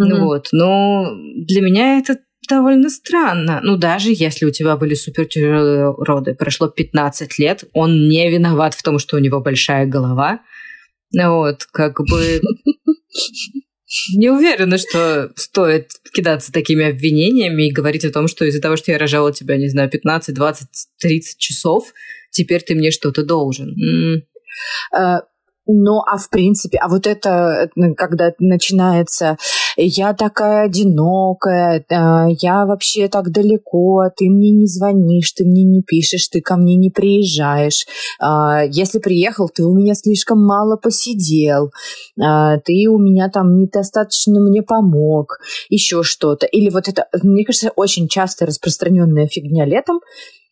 Mm-hmm. 0.00 0.06
Ну 0.06 0.24
вот, 0.24 0.48
но 0.52 1.12
для 1.36 1.60
меня 1.60 1.98
это 1.98 2.18
довольно 2.48 2.90
странно. 2.90 3.60
Ну, 3.62 3.76
даже 3.76 4.10
если 4.12 4.44
у 4.46 4.50
тебя 4.50 4.76
были 4.76 4.94
супер 4.94 5.26
тяжелые 5.26 5.94
роды, 5.96 6.34
прошло 6.34 6.68
15 6.68 7.38
лет, 7.38 7.64
он 7.72 8.08
не 8.08 8.28
виноват 8.30 8.74
в 8.74 8.82
том, 8.82 8.98
что 8.98 9.16
у 9.16 9.20
него 9.20 9.40
большая 9.40 9.86
голова. 9.86 10.40
Ну 11.12 11.36
вот, 11.36 11.64
как 11.72 12.00
бы... 12.00 12.40
Не 14.16 14.30
уверена, 14.30 14.78
что 14.78 15.30
стоит 15.36 15.90
кидаться 16.12 16.52
такими 16.52 16.88
обвинениями 16.88 17.68
и 17.68 17.72
говорить 17.72 18.04
о 18.04 18.12
том, 18.12 18.28
что 18.28 18.44
из-за 18.44 18.60
того, 18.60 18.76
что 18.76 18.92
я 18.92 18.98
рожала 18.98 19.32
тебя, 19.32 19.56
не 19.56 19.68
знаю, 19.68 19.90
15, 19.90 20.34
20, 20.34 20.68
30 21.00 21.38
часов, 21.38 21.92
теперь 22.30 22.62
ты 22.62 22.74
мне 22.74 22.90
что-то 22.90 23.24
должен. 23.24 23.74
Mm. 23.74 25.20
Ну, 25.72 26.00
а 26.00 26.16
в 26.16 26.30
принципе, 26.30 26.78
а 26.78 26.88
вот 26.88 27.06
это, 27.06 27.70
когда 27.96 28.32
начинается, 28.38 29.36
я 29.76 30.14
такая 30.14 30.66
одинокая, 30.66 31.84
э, 31.88 32.34
я 32.40 32.66
вообще 32.66 33.08
так 33.08 33.30
далеко, 33.30 34.04
ты 34.16 34.28
мне 34.28 34.50
не 34.50 34.66
звонишь, 34.66 35.32
ты 35.32 35.44
мне 35.44 35.64
не 35.64 35.82
пишешь, 35.82 36.28
ты 36.28 36.40
ко 36.40 36.56
мне 36.56 36.76
не 36.76 36.90
приезжаешь. 36.90 37.86
А, 38.20 38.64
если 38.64 38.98
приехал, 38.98 39.48
ты 39.48 39.64
у 39.64 39.74
меня 39.74 39.94
слишком 39.94 40.44
мало 40.44 40.76
посидел, 40.76 41.70
а, 42.20 42.58
ты 42.58 42.86
у 42.88 42.98
меня 42.98 43.28
там 43.28 43.58
недостаточно 43.58 44.40
мне 44.40 44.62
помог, 44.62 45.38
еще 45.68 46.02
что-то. 46.02 46.46
Или 46.46 46.70
вот 46.70 46.88
это, 46.88 47.06
мне 47.22 47.44
кажется, 47.44 47.70
очень 47.76 48.08
часто 48.08 48.46
распространенная 48.46 49.26
фигня 49.26 49.64
летом, 49.64 50.00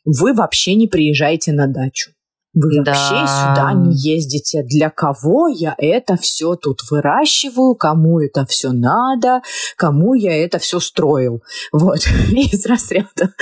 вы 0.05 0.33
вообще 0.33 0.75
не 0.75 0.89
приезжаете 0.89 1.53
на 1.53 1.67
дачу. 1.67 2.13
Вы 2.55 2.83
да. 2.83 2.93
вообще 2.93 3.27
сюда 3.27 3.73
не 3.75 3.95
ездите. 3.95 4.63
Для 4.63 4.91
кого 4.91 5.49
я 5.49 5.75
это 5.79 6.17
все 6.17 6.57
тут 6.57 6.81
выращиваю? 6.91 7.75
Кому 7.75 8.21
это 8.21 8.47
все 8.47 8.73
надо? 8.73 9.43
Кому 9.77 10.15
я 10.15 10.45
это 10.45 10.59
все 10.59 10.81
строил? 10.81 11.43
Вот, 11.73 11.99
из 12.33 12.67
разряда. 12.67 13.33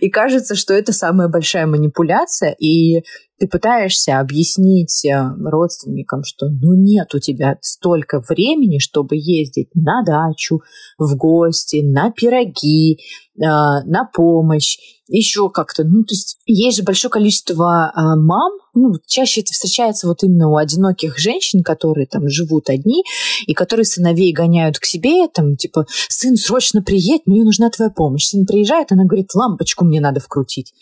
И 0.00 0.08
кажется, 0.08 0.54
что 0.54 0.72
это 0.72 0.92
самая 0.92 1.28
большая 1.28 1.66
манипуляция. 1.66 2.52
И 2.52 3.02
ты 3.38 3.46
пытаешься 3.46 4.18
объяснить 4.18 5.04
э, 5.04 5.30
родственникам, 5.44 6.24
что 6.24 6.46
ну 6.48 6.74
нет 6.74 7.14
у 7.14 7.18
тебя 7.18 7.56
столько 7.60 8.20
времени, 8.20 8.78
чтобы 8.78 9.16
ездить 9.16 9.68
на 9.74 10.02
дачу, 10.04 10.60
в 10.98 11.16
гости, 11.16 11.82
на 11.82 12.10
пироги, 12.10 12.94
э, 12.94 13.40
на 13.40 14.08
помощь, 14.12 14.78
еще 15.08 15.50
как-то. 15.50 15.84
Ну, 15.84 16.02
то 16.02 16.12
есть 16.12 16.38
есть 16.46 16.76
же 16.78 16.82
большое 16.82 17.10
количество 17.10 17.92
э, 17.94 18.00
мам, 18.00 18.52
ну, 18.74 18.94
чаще 19.06 19.40
это 19.40 19.52
встречается 19.52 20.06
вот 20.06 20.22
именно 20.22 20.50
у 20.50 20.56
одиноких 20.56 21.18
женщин, 21.18 21.62
которые 21.62 22.06
там 22.06 22.28
живут 22.28 22.68
одни, 22.68 23.02
и 23.46 23.54
которые 23.54 23.84
сыновей 23.84 24.32
гоняют 24.32 24.78
к 24.78 24.84
себе, 24.84 25.28
там, 25.28 25.56
типа, 25.56 25.86
сын, 26.08 26.36
срочно 26.36 26.82
приедь, 26.82 27.22
мне 27.26 27.44
нужна 27.44 27.70
твоя 27.70 27.90
помощь. 27.90 28.26
Сын 28.26 28.46
приезжает, 28.46 28.92
она 28.92 29.04
говорит, 29.04 29.34
лампочку 29.34 29.84
мне 29.84 30.00
надо 30.00 30.20
вкрутить. 30.20 30.74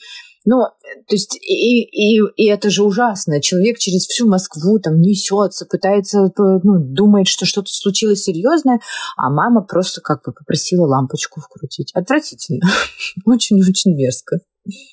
Ну, 0.46 0.62
то 1.09 1.14
есть, 1.14 1.37
и, 1.37 1.82
и, 1.82 2.20
и 2.37 2.48
это 2.48 2.70
же 2.70 2.85
ужасно. 2.85 3.42
Человек 3.42 3.78
через 3.78 4.06
всю 4.06 4.28
Москву 4.28 4.78
там 4.78 5.00
несется, 5.00 5.66
пытается, 5.66 6.30
ну, 6.38 6.78
думает, 6.78 7.26
что 7.26 7.44
что-то 7.44 7.68
случилось 7.68 8.22
серьезное, 8.22 8.78
а 9.16 9.28
мама 9.28 9.62
просто 9.62 10.00
как 10.00 10.22
бы 10.24 10.32
попросила 10.32 10.87
лампочку 10.87 11.40
вкрутить. 11.40 11.90
Отвратительно. 11.94 12.64
Очень-очень 13.26 13.96
мерзко. 13.96 14.38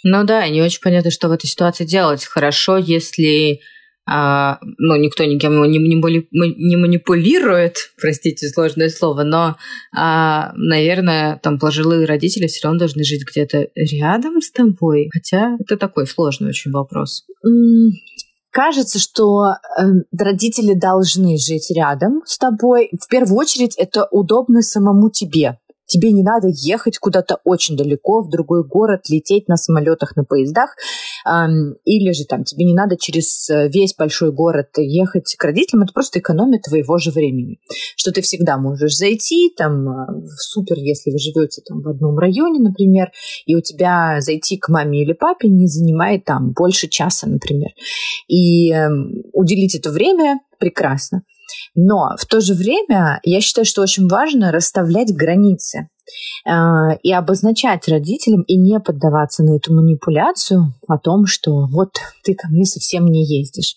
Ну 0.04 0.24
да, 0.24 0.48
не 0.50 0.62
очень 0.62 0.82
понятно, 0.82 1.12
что 1.12 1.30
в 1.30 1.32
этой 1.32 1.48
ситуации 1.48 1.86
делать. 1.86 2.26
Хорошо, 2.26 2.78
если 2.78 3.62
а, 4.06 4.60
ну, 4.62 4.96
никто 4.98 5.24
никем 5.24 5.62
не, 5.70 5.78
не, 5.78 6.76
манипулирует, 6.76 7.78
простите, 8.00 8.50
сложное 8.50 8.90
слово, 8.90 9.24
но, 9.24 9.56
а, 9.96 10.52
наверное, 10.56 11.40
там 11.42 11.58
пожилые 11.58 12.06
родители 12.06 12.48
все 12.48 12.68
равно 12.68 12.80
должны 12.80 13.04
жить 13.04 13.24
где-то 13.30 13.68
рядом 13.76 14.42
с 14.42 14.52
тобой, 14.52 15.10
хотя 15.14 15.56
это 15.60 15.78
такой 15.78 16.06
сложный 16.06 16.50
очень 16.50 16.72
вопрос. 16.72 17.26
Кажется, 18.52 19.00
что 19.00 19.46
э, 19.46 19.84
родители 20.16 20.76
должны 20.76 21.38
жить 21.38 21.72
рядом 21.76 22.22
с 22.24 22.38
тобой. 22.38 22.92
В 23.02 23.08
первую 23.08 23.36
очередь, 23.36 23.76
это 23.78 24.06
удобно 24.12 24.62
самому 24.62 25.10
тебе. 25.10 25.58
Тебе 25.86 26.12
не 26.12 26.24
надо 26.24 26.48
ехать 26.50 26.98
куда-то 26.98 27.40
очень 27.44 27.78
далеко, 27.78 28.22
в 28.22 28.30
другой 28.30 28.64
город, 28.64 29.10
лететь 29.10 29.48
на 29.48 29.58
самолетах, 29.58 30.16
на 30.16 30.24
поездах. 30.24 30.76
Или 31.86 32.12
же 32.14 32.26
там 32.26 32.44
тебе 32.44 32.66
не 32.66 32.74
надо 32.74 32.98
через 32.98 33.50
э, 33.50 33.70
весь 33.70 33.96
большой 33.96 34.32
город 34.32 34.70
ехать 34.78 35.36
к 35.38 35.44
родителям. 35.44 35.84
Это 35.84 35.94
просто 35.94 36.20
экономит 36.20 36.64
твоего 36.64 36.98
же 36.98 37.12
времени. 37.12 37.60
Что 37.96 38.12
ты 38.12 38.22
всегда 38.22 38.58
можешь 38.58 38.96
зайти, 38.96 39.54
там, 39.56 39.90
э, 39.90 40.06
супер, 40.38 40.78
если 40.78 41.12
вы 41.12 41.20
живете 41.20 41.62
там 41.66 41.82
в 41.82 41.88
одном 41.88 42.18
районе, 42.20 42.60
например, 42.60 43.12
и 43.46 43.56
у 43.56 43.62
тебя 43.62 44.18
зайти 44.20 44.58
к 44.58 44.70
маме 44.70 45.02
или 45.04 45.14
папе 45.14 45.48
не 45.48 45.68
занимает 45.68 46.26
там 46.26 46.52
больше 46.52 46.88
часа, 46.88 47.28
например. 47.28 47.70
И 48.28 48.72
эм, 48.72 49.24
уделить 49.34 49.76
это 49.76 49.92
время 49.92 50.40
прекрасно. 50.60 51.24
Но 51.76 52.16
в 52.18 52.26
то 52.26 52.40
же 52.40 52.54
время 52.54 53.20
я 53.24 53.42
считаю, 53.42 53.66
что 53.66 53.82
очень 53.82 54.08
важно 54.08 54.52
расставлять 54.52 55.14
границы 55.14 55.90
э, 56.46 56.52
и 57.02 57.12
обозначать 57.12 57.88
родителям 57.88 58.44
и 58.44 58.58
не 58.58 58.80
поддаваться 58.80 59.44
на 59.44 59.56
эту 59.56 59.74
манипуляцию 59.74 60.74
о 60.88 60.98
том, 60.98 61.26
что 61.26 61.68
вот 61.68 61.94
ты 62.24 62.36
ко 62.36 62.48
мне 62.50 62.66
совсем 62.66 63.06
не 63.06 63.26
ездишь. 63.26 63.76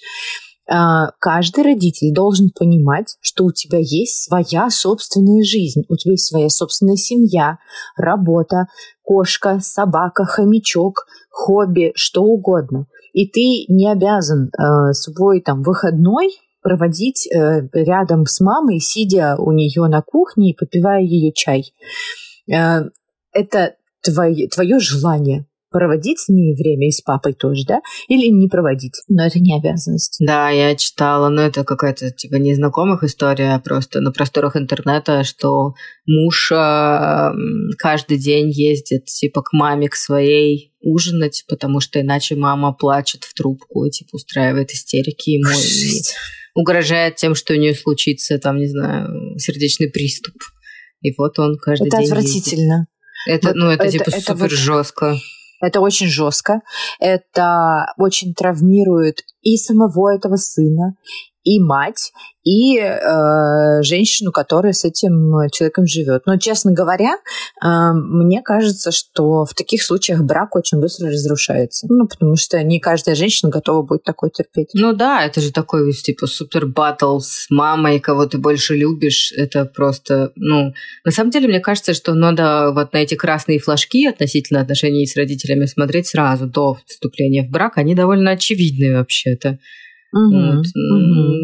Э, 0.69 1.11
каждый 1.21 1.65
родитель 1.65 2.13
должен 2.13 2.51
понимать, 2.51 3.17
что 3.21 3.45
у 3.45 3.53
тебя 3.53 3.79
есть 3.79 4.25
своя 4.25 4.69
собственная 4.69 5.43
жизнь, 5.43 5.83
у 5.89 5.97
тебя 5.97 6.13
есть 6.13 6.27
своя 6.27 6.49
собственная 6.49 6.97
семья, 6.97 7.59
работа, 7.97 8.67
кошка, 9.03 9.59
собака, 9.61 10.25
хомячок, 10.25 11.07
хобби, 11.31 11.93
что 11.95 12.23
угодно. 12.23 12.87
И 13.13 13.27
ты 13.29 13.73
не 13.73 13.91
обязан 13.91 14.49
э, 14.49 14.93
свой 14.93 15.41
там 15.41 15.63
выходной 15.63 16.29
проводить 16.67 17.29
э, 17.29 17.61
рядом 17.73 18.27
с 18.27 18.41
мамой, 18.41 18.81
сидя 18.81 19.37
у 19.39 19.53
нее 19.53 19.87
на 19.87 20.03
кухне 20.03 20.51
и 20.51 20.57
попивая 20.57 21.01
ее 21.01 21.33
чай. 21.33 21.73
Э, 22.53 22.81
это 23.33 23.77
твое, 24.03 24.49
твое 24.49 24.81
желание 24.81 25.47
проводить 25.71 26.19
с 26.19 26.29
ней 26.29 26.57
время 26.57 26.89
и 26.89 26.91
с 26.91 27.03
папой 27.03 27.35
тоже, 27.35 27.65
да? 27.69 27.83
Или 28.09 28.29
не 28.33 28.49
проводить. 28.49 28.95
Но 29.09 29.27
это 29.27 29.39
не 29.39 29.57
обязанность. 29.57 30.17
Да, 30.27 30.49
я 30.51 30.75
читала, 30.75 31.29
но 31.29 31.43
это 31.43 31.63
какая-то 31.63 32.11
типа 32.11 32.37
незнакомых 32.37 33.05
история, 33.05 33.61
просто 33.65 34.01
на 34.01 34.11
просторах 34.11 34.57
интернета, 34.57 35.23
что 35.23 35.75
муж 36.05 36.51
э, 36.51 37.31
каждый 37.79 38.19
день 38.19 38.51
ездит 38.51 39.05
типа 39.05 39.43
к 39.43 39.53
маме, 39.53 39.89
к 39.89 39.95
своей 39.95 40.73
ужинать, 40.81 41.45
потому 41.49 41.79
что 41.79 42.01
иначе 42.01 42.35
мама 42.35 42.73
плачет 42.73 43.23
в 43.23 43.35
трубку 43.35 43.85
и 43.85 43.91
типа 43.91 44.17
устраивает 44.17 44.73
истерики 44.73 45.31
ему. 45.31 45.51
Угрожает 46.57 47.17
тем, 47.17 47.35
что 47.35 47.53
у 47.53 47.57
нее 47.57 47.75
случится, 47.75 48.39
там, 48.39 48.57
не 48.59 48.67
знаю, 48.67 49.39
сердечный 49.39 49.91
приступ. 49.91 50.35
И 51.03 51.13
вот 51.17 51.39
он 51.39 51.57
каждый 51.59 51.89
это 51.89 51.99
день 51.99 52.07
Это 52.07 52.17
отвратительно. 52.17 52.87
Ездит. 53.29 53.45
Это, 53.45 53.49
вот, 53.49 53.57
ну, 53.57 53.71
это, 53.71 53.85
это 53.85 53.93
типа 53.93 54.09
это 54.09 54.21
супер 54.21 54.43
вот... 54.43 54.51
жестко. 54.51 55.17
Это 55.61 55.81
очень 55.81 56.09
жестко, 56.09 56.61
это 57.01 57.87
очень 57.97 58.35
травмирует 58.35 59.23
и 59.43 59.57
самого 59.57 60.15
этого 60.15 60.37
сына, 60.37 60.97
и 61.47 61.61
мать, 61.61 62.13
и 62.43 62.79
э, 62.79 63.83
женщину, 63.83 64.33
которая 64.33 64.73
с 64.73 64.85
этим 64.85 65.33
человеком 65.53 65.87
живет. 65.87 66.23
Но, 66.27 66.37
честно 66.39 66.73
говоря, 66.73 67.15
э, 67.63 67.67
мне 67.93 68.43
кажется, 68.43 68.91
что 68.91 69.45
в 69.45 69.55
таких 69.55 69.83
случаях 69.83 70.23
брак 70.23 70.57
очень 70.57 70.81
быстро 70.81 71.09
разрушается. 71.09 71.87
Ну, 71.89 72.09
потому 72.09 72.35
что 72.35 72.61
не 72.65 72.81
каждая 72.81 73.15
женщина 73.15 73.51
готова 73.51 73.83
будет 73.83 74.03
такой 74.03 74.31
терпеть. 74.31 74.71
Ну 74.75 74.93
да, 74.93 75.25
это 75.25 75.41
же 75.41 75.53
такой, 75.53 75.93
типа, 75.93 76.27
супер 76.27 76.67
батл 76.67 77.21
с 77.21 77.47
мамой, 77.49 78.01
кого 78.01 78.27
ты 78.27 78.39
больше 78.39 78.77
любишь. 78.77 79.33
Это 79.37 79.65
просто, 79.65 80.33
ну... 80.35 80.73
На 81.05 81.13
самом 81.13 81.31
деле, 81.31 81.47
мне 81.47 81.61
кажется, 81.61 81.95
что 81.95 82.15
надо 82.15 82.73
вот 82.75 82.93
на 82.93 82.99
эти 82.99 83.15
красные 83.15 83.61
флажки 83.61 84.07
относительно 84.07 84.61
отношений 84.61 85.07
с 85.07 85.17
родителями 85.17 85.67
смотреть 85.67 86.09
сразу, 86.09 86.47
до 86.47 86.79
вступления 86.87 87.45
в 87.45 87.51
брак. 87.51 87.79
Они 87.79 87.95
довольно 87.95 88.33
очевидны 88.33 88.97
вообще-то. 88.97 89.59
Угу, 90.13 90.57
вот. 90.57 90.67
угу. 90.67 91.35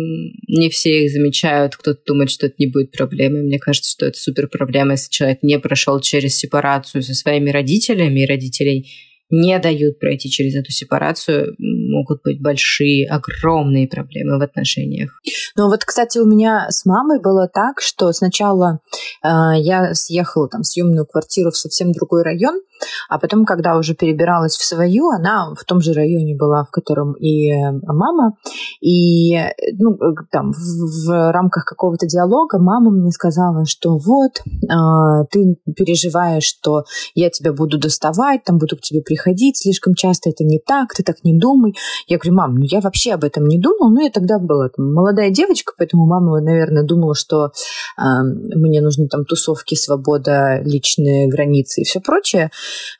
Не 0.48 0.70
все 0.70 1.04
их 1.04 1.12
замечают, 1.12 1.76
кто-то 1.76 2.00
думает, 2.06 2.30
что 2.30 2.46
это 2.46 2.54
не 2.58 2.66
будет 2.66 2.92
проблемой. 2.92 3.42
Мне 3.42 3.58
кажется, 3.58 3.90
что 3.90 4.06
это 4.06 4.18
супер 4.18 4.48
проблема, 4.48 4.92
если 4.92 5.10
человек 5.10 5.38
не 5.42 5.58
прошел 5.58 6.00
через 6.00 6.36
сепарацию 6.36 7.02
со 7.02 7.14
своими 7.14 7.50
родителями, 7.50 8.20
и 8.20 8.26
родителей 8.26 8.88
не 9.32 9.58
дают 9.58 9.98
пройти 9.98 10.30
через 10.30 10.54
эту 10.54 10.70
сепарацию, 10.70 11.56
могут 11.58 12.22
быть 12.22 12.40
большие, 12.40 13.08
огромные 13.08 13.88
проблемы 13.88 14.38
в 14.38 14.42
отношениях. 14.42 15.10
Ну 15.56 15.68
вот, 15.68 15.84
кстати, 15.84 16.18
у 16.18 16.26
меня 16.26 16.66
с 16.68 16.84
мамой 16.84 17.18
было 17.20 17.48
так, 17.48 17.80
что 17.80 18.12
сначала 18.12 18.80
э, 19.24 19.28
я 19.58 19.94
съехала 19.94 20.48
там 20.48 20.60
в 20.60 20.66
съемную 20.66 21.06
квартиру 21.06 21.50
в 21.50 21.56
совсем 21.56 21.92
другой 21.92 22.22
район, 22.24 22.60
А 23.08 23.18
потом, 23.18 23.44
когда 23.44 23.76
уже 23.76 23.94
перебиралась 23.94 24.56
в 24.56 24.64
свою, 24.64 25.10
она 25.10 25.54
в 25.54 25.64
том 25.64 25.80
же 25.80 25.92
районе 25.92 26.36
была, 26.36 26.64
в 26.64 26.70
котором 26.70 27.14
и 27.14 27.50
э, 27.50 27.72
мама. 27.86 28.36
И 28.80 29.36
ну, 29.78 29.98
там 30.30 30.52
в, 30.52 31.32
рамках 31.32 31.64
какого-то 31.64 32.06
диалога 32.06 32.58
мама 32.58 32.90
мне 32.90 33.10
сказала, 33.10 33.64
что 33.66 33.98
вот, 33.98 34.40
э, 34.40 35.26
ты 35.30 35.56
переживаешь, 35.76 36.44
что 36.44 36.84
я 37.14 37.30
тебя 37.30 37.52
буду 37.52 37.78
доставать, 37.78 38.44
там 38.44 38.58
буду 38.58 38.76
к 38.76 38.80
тебе 38.80 39.02
приходить 39.02 39.58
слишком 39.58 39.94
часто, 39.94 40.30
это 40.30 40.44
не 40.44 40.58
так, 40.58 40.94
ты 40.94 41.02
так 41.02 41.16
не 41.24 41.38
думай. 41.38 41.74
Я 42.06 42.18
говорю, 42.18 42.36
мам, 42.36 42.54
ну 42.56 42.64
я 42.64 42.80
вообще 42.80 43.12
об 43.12 43.24
этом 43.24 43.46
не 43.46 43.58
думала, 43.58 43.90
ну 43.90 44.00
я 44.00 44.10
тогда 44.10 44.38
была 44.38 44.68
там, 44.68 44.92
молодая 44.92 45.30
девочка, 45.30 45.72
поэтому 45.76 46.06
мама, 46.06 46.40
наверное, 46.40 46.84
думала, 46.84 47.14
что 47.14 47.46
э, 47.46 48.02
мне 48.02 48.80
нужны 48.80 49.08
там 49.08 49.24
тусовки, 49.24 49.74
свобода, 49.74 50.60
личные 50.62 51.28
границы 51.28 51.82
и 51.82 51.84
все 51.84 52.00
прочее, 52.00 52.50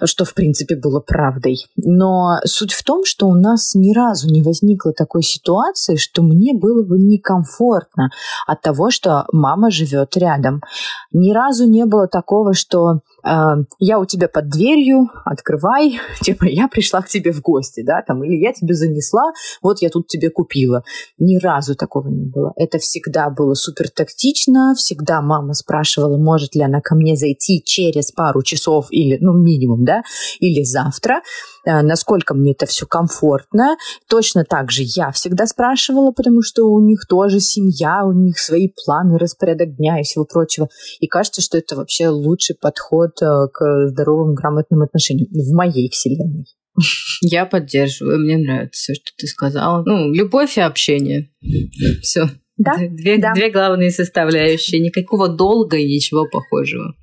что, 0.05 0.25
в 0.25 0.35
принципе, 0.35 0.77
было 0.77 1.01
правдой. 1.01 1.67
Но 1.77 2.39
суть 2.45 2.73
в 2.73 2.83
том, 2.85 3.05
что 3.05 3.27
у 3.27 3.35
нас 3.35 3.75
ни 3.75 3.95
разу 3.95 4.29
не 4.29 4.43
возникло 4.43 4.93
такой 4.93 5.23
ситуации, 5.23 5.97
что 5.97 6.23
мне 6.23 6.55
было 6.55 6.83
бы 6.83 6.99
некомфортно 6.99 8.11
от 8.47 8.63
того, 8.63 8.91
что 8.91 9.27
мама 9.33 9.71
живет 9.71 10.17
рядом. 10.17 10.63
Ни 11.13 11.33
разу 11.33 11.69
не 11.69 11.85
было 11.85 12.09
такого, 12.09 12.55
что 12.55 13.01
я 13.25 13.99
у 13.99 14.05
тебя 14.05 14.29
под 14.29 14.49
дверью, 14.49 15.09
открывай, 15.25 16.01
типа 16.21 16.45
я 16.45 16.69
пришла 16.69 17.03
к 17.03 17.09
тебе 17.09 17.33
в 17.33 17.41
гости, 17.41 17.83
да, 17.83 18.03
там, 18.03 18.25
или 18.25 18.37
я 18.37 18.53
тебе 18.53 18.75
занесла, 18.75 19.33
вот 19.63 19.81
я 19.81 19.91
тут 19.91 20.09
тебе 20.09 20.31
купила. 20.31 20.83
Ни 21.19 21.37
разу 21.37 21.77
такого 21.77 22.09
не 22.09 22.25
было. 22.25 22.53
Это 22.57 22.79
всегда 22.79 23.31
было 23.31 23.55
супер 23.55 23.91
тактично, 23.91 24.75
всегда 24.77 25.21
мама 25.21 25.55
спрашивала, 25.55 26.17
может 26.17 26.55
ли 26.55 26.63
она 26.63 26.81
ко 26.81 26.95
мне 26.95 27.17
зайти 27.17 27.63
через 27.65 28.11
пару 28.11 28.43
часов 28.43 28.87
или, 28.91 29.19
ну, 29.21 29.33
минимум, 29.33 29.85
да, 29.85 30.03
или 30.41 30.63
завтра, 30.65 31.23
э, 31.65 31.83
насколько 31.83 32.35
мне 32.35 32.53
это 32.53 32.67
все 32.67 32.87
комфортно. 32.87 33.77
Точно 34.09 34.45
так 34.45 34.71
же 34.71 34.83
я 34.85 35.11
всегда 35.13 35.47
спрашивала, 35.47 36.11
потому 36.11 36.43
что 36.43 36.65
у 36.65 36.81
них 36.81 37.07
тоже 37.07 37.41
семья, 37.41 38.05
у 38.05 38.13
них 38.13 38.39
свои 38.39 38.69
планы, 38.69 39.19
распорядок 39.19 39.77
дня 39.77 40.01
и 40.01 40.03
всего 40.03 40.25
прочего. 40.25 40.69
И 41.01 41.07
кажется, 41.07 41.41
что 41.41 41.59
это 41.59 41.77
вообще 41.77 42.09
лучший 42.09 42.57
подход 42.61 43.12
э, 43.21 43.49
к 43.53 43.89
здоровым, 43.89 44.35
грамотным 44.35 44.83
отношениям 44.83 45.29
в 45.31 45.55
моей 45.55 45.91
вселенной. 45.91 46.47
Я 47.21 47.45
поддерживаю, 47.47 48.21
мне 48.21 48.39
нравится 48.39 48.81
все, 48.83 48.95
что 48.95 49.13
ты 49.17 49.27
сказала. 49.27 49.83
Ну, 49.85 50.13
любовь 50.13 50.57
и 50.57 50.61
общение. 50.61 51.31
Все. 52.03 52.29
Да, 52.57 52.77
две, 52.79 53.19
да. 53.19 53.33
две 53.35 53.51
главные 53.51 53.91
составляющие. 53.91 54.81
Никакого 54.81 55.29
долга 55.29 55.77
и 55.77 55.87
ничего 55.87 56.27
похожего. 56.31 56.95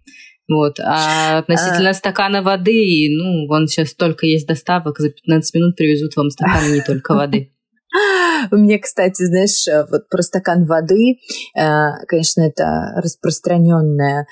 Вот. 0.48 0.80
А 0.80 1.40
относительно 1.40 1.92
а... 1.92 1.94
стакана 1.94 2.42
воды, 2.42 3.08
ну, 3.12 3.48
вон 3.48 3.68
сейчас 3.68 3.94
только 3.94 4.26
есть 4.26 4.48
доставок, 4.48 4.98
за 4.98 5.10
15 5.10 5.54
минут 5.54 5.76
привезут 5.76 6.16
вам 6.16 6.30
стакан 6.32 6.74
не 6.74 6.82
только 6.82 7.14
воды. 7.14 7.52
Мне, 8.52 8.80
кстати, 8.80 9.24
знаешь, 9.26 9.68
э, 9.68 9.86
вот 9.90 10.10
про 10.10 10.22
стакан 10.22 10.66
воды, 10.66 11.20
э, 11.56 12.06
конечно, 12.08 12.42
это 12.42 12.94
распространенная 12.98 14.28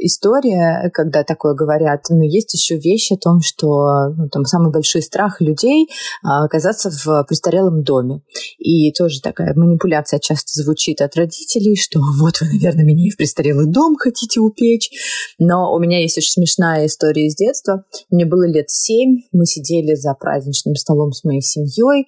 история, 0.00 0.90
когда 0.92 1.22
такое 1.24 1.54
говорят, 1.54 2.06
но 2.10 2.22
есть 2.24 2.54
еще 2.54 2.78
вещь 2.78 3.12
о 3.12 3.16
том, 3.16 3.40
что 3.40 4.08
ну, 4.16 4.28
там 4.28 4.44
самый 4.44 4.72
большой 4.72 5.02
страх 5.02 5.40
людей 5.40 5.88
а, 6.22 6.44
оказаться 6.44 6.90
в 6.90 7.24
престарелом 7.24 7.82
доме. 7.82 8.22
И 8.58 8.92
тоже 8.92 9.20
такая 9.20 9.54
манипуляция 9.54 10.20
часто 10.20 10.62
звучит 10.62 11.00
от 11.00 11.16
родителей, 11.16 11.76
что 11.76 12.00
вот 12.18 12.40
вы, 12.40 12.46
наверное, 12.46 12.84
меня 12.84 13.06
и 13.06 13.10
в 13.10 13.16
престарелый 13.16 13.66
дом 13.66 13.96
хотите 13.96 14.40
упечь. 14.40 14.90
Но 15.38 15.72
у 15.74 15.78
меня 15.78 16.00
есть 16.00 16.18
очень 16.18 16.32
смешная 16.32 16.86
история 16.86 17.26
из 17.26 17.34
детства. 17.34 17.84
Мне 18.10 18.24
было 18.24 18.46
лет 18.46 18.70
семь, 18.70 19.22
мы 19.32 19.46
сидели 19.46 19.94
за 19.94 20.14
праздничным 20.14 20.74
столом 20.74 21.12
с 21.12 21.24
моей 21.24 21.42
семьей, 21.42 21.97
семьей. 21.98 22.06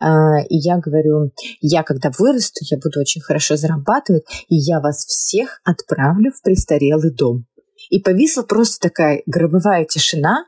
А, 0.00 0.40
и 0.48 0.56
я 0.56 0.78
говорю, 0.78 1.32
я 1.60 1.82
когда 1.82 2.10
вырасту, 2.16 2.64
я 2.70 2.78
буду 2.78 3.00
очень 3.00 3.20
хорошо 3.20 3.56
зарабатывать, 3.56 4.24
и 4.48 4.56
я 4.56 4.80
вас 4.80 5.04
всех 5.06 5.60
отправлю 5.64 6.32
в 6.32 6.42
престарелый 6.42 7.12
дом. 7.12 7.46
И 7.90 8.00
повисла 8.00 8.42
просто 8.42 8.88
такая 8.88 9.22
гробовая 9.26 9.84
тишина, 9.84 10.46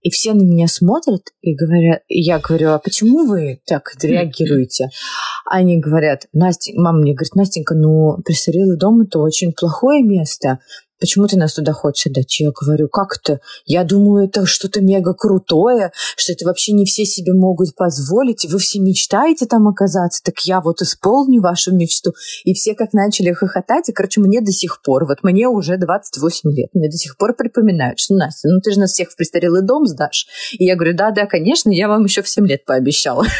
и 0.00 0.10
все 0.10 0.32
на 0.32 0.42
меня 0.42 0.68
смотрят 0.68 1.22
и 1.42 1.54
говорят, 1.54 2.02
и 2.06 2.20
я 2.20 2.38
говорю, 2.38 2.70
а 2.70 2.78
почему 2.78 3.26
вы 3.26 3.60
так 3.66 3.90
реагируете? 4.02 4.90
Они 5.44 5.78
говорят, 5.78 6.26
Настя, 6.32 6.72
мама 6.76 6.98
мне 7.00 7.14
говорит, 7.14 7.34
Настенька, 7.34 7.74
ну, 7.74 8.16
престарелый 8.24 8.78
дом 8.78 9.02
это 9.02 9.18
очень 9.18 9.52
плохое 9.52 10.02
место 10.02 10.60
почему 10.98 11.26
ты 11.26 11.36
нас 11.36 11.54
туда 11.54 11.72
хочешь 11.72 12.06
отдать? 12.06 12.40
Я 12.40 12.50
говорю, 12.50 12.88
как 12.88 13.16
это? 13.16 13.40
Я 13.64 13.84
думаю, 13.84 14.26
это 14.26 14.46
что-то 14.46 14.80
мега 14.80 15.14
крутое, 15.14 15.92
что 16.16 16.32
это 16.32 16.44
вообще 16.46 16.72
не 16.72 16.84
все 16.84 17.04
себе 17.04 17.32
могут 17.32 17.74
позволить, 17.74 18.46
вы 18.50 18.58
все 18.58 18.80
мечтаете 18.80 19.46
там 19.46 19.68
оказаться, 19.68 20.22
так 20.22 20.38
я 20.40 20.60
вот 20.60 20.82
исполню 20.82 21.40
вашу 21.40 21.74
мечту. 21.74 22.12
И 22.44 22.54
все 22.54 22.74
как 22.74 22.92
начали 22.92 23.32
хохотать, 23.32 23.88
и, 23.88 23.92
короче, 23.92 24.20
мне 24.20 24.40
до 24.40 24.52
сих 24.52 24.82
пор, 24.82 25.06
вот 25.06 25.22
мне 25.22 25.48
уже 25.48 25.76
28 25.76 26.50
лет, 26.52 26.70
мне 26.74 26.88
до 26.88 26.96
сих 26.96 27.16
пор 27.16 27.34
припоминают, 27.34 27.98
что, 27.98 28.14
Настя, 28.14 28.48
ну 28.48 28.60
ты 28.60 28.72
же 28.72 28.80
нас 28.80 28.92
всех 28.92 29.10
в 29.10 29.16
престарелый 29.16 29.62
дом 29.62 29.86
сдашь. 29.86 30.26
И 30.58 30.64
я 30.64 30.74
говорю, 30.74 30.96
да-да, 30.96 31.26
конечно, 31.26 31.70
я 31.70 31.88
вам 31.88 32.04
еще 32.04 32.22
в 32.22 32.28
7 32.28 32.46
лет 32.46 32.64
пообещала. 32.64 33.26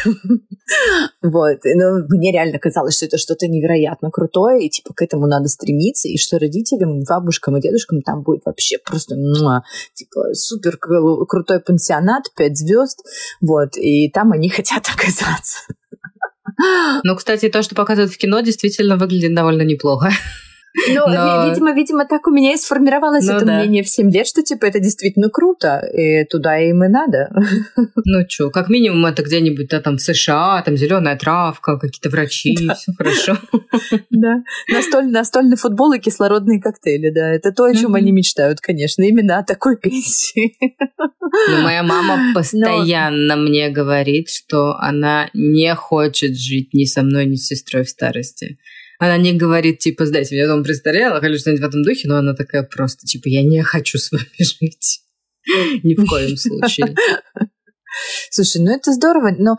Вот. 1.21 1.57
Но 1.63 2.05
мне 2.09 2.31
реально 2.31 2.59
казалось, 2.59 2.95
что 2.95 3.05
это 3.05 3.17
что-то 3.17 3.47
невероятно 3.47 4.11
крутое, 4.11 4.65
и 4.65 4.69
типа 4.69 4.93
к 4.93 5.01
этому 5.01 5.25
надо 5.25 5.47
стремиться, 5.47 6.07
и 6.07 6.17
что 6.17 6.37
родителям, 6.37 7.03
бабушкам 7.03 7.48
бабушкам 7.49 7.57
и 7.57 7.61
дедушкам 7.61 8.01
там 8.01 8.23
будет 8.23 8.41
вообще 8.45 8.77
просто 8.83 9.15
муа, 9.15 9.63
типа 9.93 10.33
супер 10.33 10.77
крутой 10.77 11.59
пансионат, 11.61 12.25
пять 12.35 12.57
звезд, 12.57 12.99
вот, 13.41 13.77
и 13.77 14.09
там 14.11 14.31
они 14.31 14.49
хотят 14.49 14.87
оказаться. 14.93 15.59
Ну, 17.03 17.15
кстати, 17.15 17.47
то, 17.49 17.61
что 17.61 17.75
показывают 17.75 18.11
в 18.11 18.17
кино, 18.17 18.41
действительно 18.41 18.97
выглядит 18.97 19.33
довольно 19.33 19.61
неплохо. 19.61 20.11
Ну, 20.89 21.07
Но... 21.07 21.49
видимо, 21.49 21.73
видимо, 21.73 22.05
так 22.05 22.27
у 22.27 22.31
меня 22.31 22.53
и 22.53 22.57
сформировалось 22.57 23.25
ну, 23.25 23.33
это 23.33 23.45
да. 23.45 23.59
мнение 23.59 23.83
в 23.83 23.89
7 23.89 24.11
лет, 24.11 24.27
что, 24.27 24.43
типа, 24.43 24.65
это 24.65 24.79
действительно 24.79 25.29
круто, 25.29 25.79
и 25.79 26.25
туда 26.25 26.59
им 26.59 26.83
и 26.83 26.87
надо. 26.87 27.29
Ну, 28.05 28.25
что, 28.27 28.49
как 28.49 28.69
минимум, 28.69 29.05
это 29.05 29.23
где-нибудь 29.23 29.67
да, 29.69 29.81
там 29.81 29.97
в 29.97 30.01
США, 30.01 30.61
там 30.65 30.77
зеленая 30.77 31.17
травка, 31.17 31.77
какие-то 31.77 32.09
врачи, 32.09 32.57
да. 32.65 32.75
все 32.75 32.91
хорошо. 32.97 33.37
Да. 34.09 34.43
Настольный, 34.71 35.11
настольный 35.11 35.57
футбол 35.57 35.93
и 35.93 35.99
кислородные 35.99 36.61
коктейли, 36.61 37.11
да. 37.11 37.29
Это 37.29 37.51
то, 37.51 37.65
о 37.65 37.73
чем 37.73 37.95
они 37.95 38.11
мечтают, 38.11 38.59
конечно, 38.59 39.03
именно 39.03 39.37
о 39.37 39.43
такой 39.43 39.77
пенсии. 39.77 40.57
Но 41.49 41.61
моя 41.61 41.83
мама 41.83 42.17
постоянно 42.33 43.35
Но... 43.35 43.41
мне 43.43 43.69
говорит, 43.69 44.29
что 44.29 44.75
она 44.79 45.29
не 45.33 45.73
хочет 45.75 46.37
жить 46.37 46.73
ни 46.73 46.85
со 46.85 47.01
мной, 47.03 47.25
ни 47.25 47.35
с 47.35 47.47
сестрой 47.47 47.83
в 47.83 47.89
старости. 47.89 48.57
Она 48.99 49.17
не 49.17 49.33
говорит, 49.33 49.79
типа, 49.79 50.05
сдайте 50.05 50.35
мне 50.35 50.45
дом 50.45 50.61
престарелых 50.61 51.23
или 51.23 51.37
что-нибудь 51.37 51.63
в 51.63 51.67
этом 51.67 51.83
духе, 51.83 52.07
но 52.07 52.17
она 52.17 52.35
такая 52.35 52.63
просто, 52.63 53.07
типа, 53.07 53.29
я 53.29 53.43
не 53.43 53.63
хочу 53.63 53.97
с 53.97 54.11
вами 54.11 54.25
жить. 54.37 55.01
Ни 55.83 55.95
в 55.95 56.05
коем 56.05 56.35
случае. 56.37 56.95
Слушай, 58.29 58.61
ну 58.61 58.75
это 58.75 58.91
здорово, 58.93 59.33
но 59.37 59.57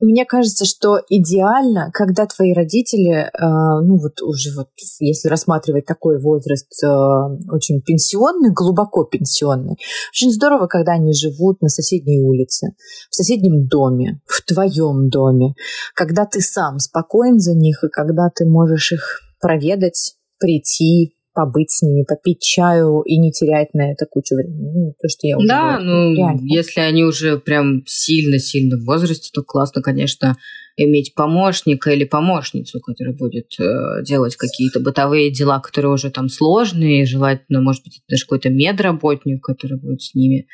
мне 0.00 0.24
кажется, 0.24 0.64
что 0.64 0.98
идеально, 1.08 1.90
когда 1.92 2.26
твои 2.26 2.52
родители, 2.52 3.12
э, 3.12 3.30
ну 3.40 3.98
вот 3.98 4.20
уже 4.22 4.50
вот, 4.56 4.68
если 5.00 5.28
рассматривать 5.28 5.86
такой 5.86 6.20
возраст 6.20 6.70
э, 6.82 6.86
очень 6.86 7.80
пенсионный, 7.80 8.52
глубоко 8.52 9.04
пенсионный, 9.04 9.76
очень 10.12 10.32
здорово, 10.32 10.66
когда 10.66 10.92
они 10.92 11.14
живут 11.14 11.62
на 11.62 11.68
соседней 11.68 12.20
улице, 12.20 12.74
в 13.10 13.14
соседнем 13.14 13.68
доме, 13.68 14.20
в 14.26 14.42
твоем 14.44 15.08
доме, 15.08 15.54
когда 15.94 16.26
ты 16.26 16.40
сам 16.40 16.78
спокоен 16.78 17.38
за 17.38 17.54
них 17.54 17.84
и 17.84 17.88
когда 17.88 18.30
ты 18.34 18.46
можешь 18.46 18.92
их 18.92 19.20
проведать, 19.40 20.16
прийти, 20.38 21.16
побыть 21.34 21.70
с 21.70 21.82
ними, 21.82 22.04
попить 22.04 22.40
чаю 22.40 23.02
и 23.02 23.18
не 23.18 23.32
терять 23.32 23.74
на 23.74 23.92
это 23.92 24.06
кучу 24.06 24.36
времени. 24.36 24.70
Ну, 24.72 24.94
то, 25.00 25.08
что 25.08 25.26
я 25.26 25.36
уже 25.36 25.48
Да, 25.48 25.72
говорю, 25.78 25.84
ну, 25.84 26.14
реально. 26.14 26.40
если 26.44 26.80
они 26.80 27.04
уже 27.04 27.38
прям 27.38 27.82
сильно-сильно 27.86 28.76
в 28.78 28.84
возрасте, 28.84 29.30
то 29.32 29.42
классно, 29.42 29.82
конечно, 29.82 30.36
иметь 30.76 31.14
помощника 31.14 31.90
или 31.90 32.04
помощницу, 32.04 32.80
которая 32.80 33.14
будет 33.14 33.52
э, 33.60 34.02
делать 34.04 34.36
какие-то 34.36 34.80
бытовые 34.80 35.30
дела, 35.30 35.60
которые 35.60 35.92
уже 35.92 36.10
там 36.10 36.28
сложные, 36.28 37.04
желательно, 37.04 37.60
может 37.60 37.82
быть, 37.84 38.00
даже 38.08 38.24
какой-то 38.24 38.50
медработник, 38.50 39.42
который 39.42 39.78
будет 39.78 40.02
с 40.02 40.14
ними. 40.14 40.46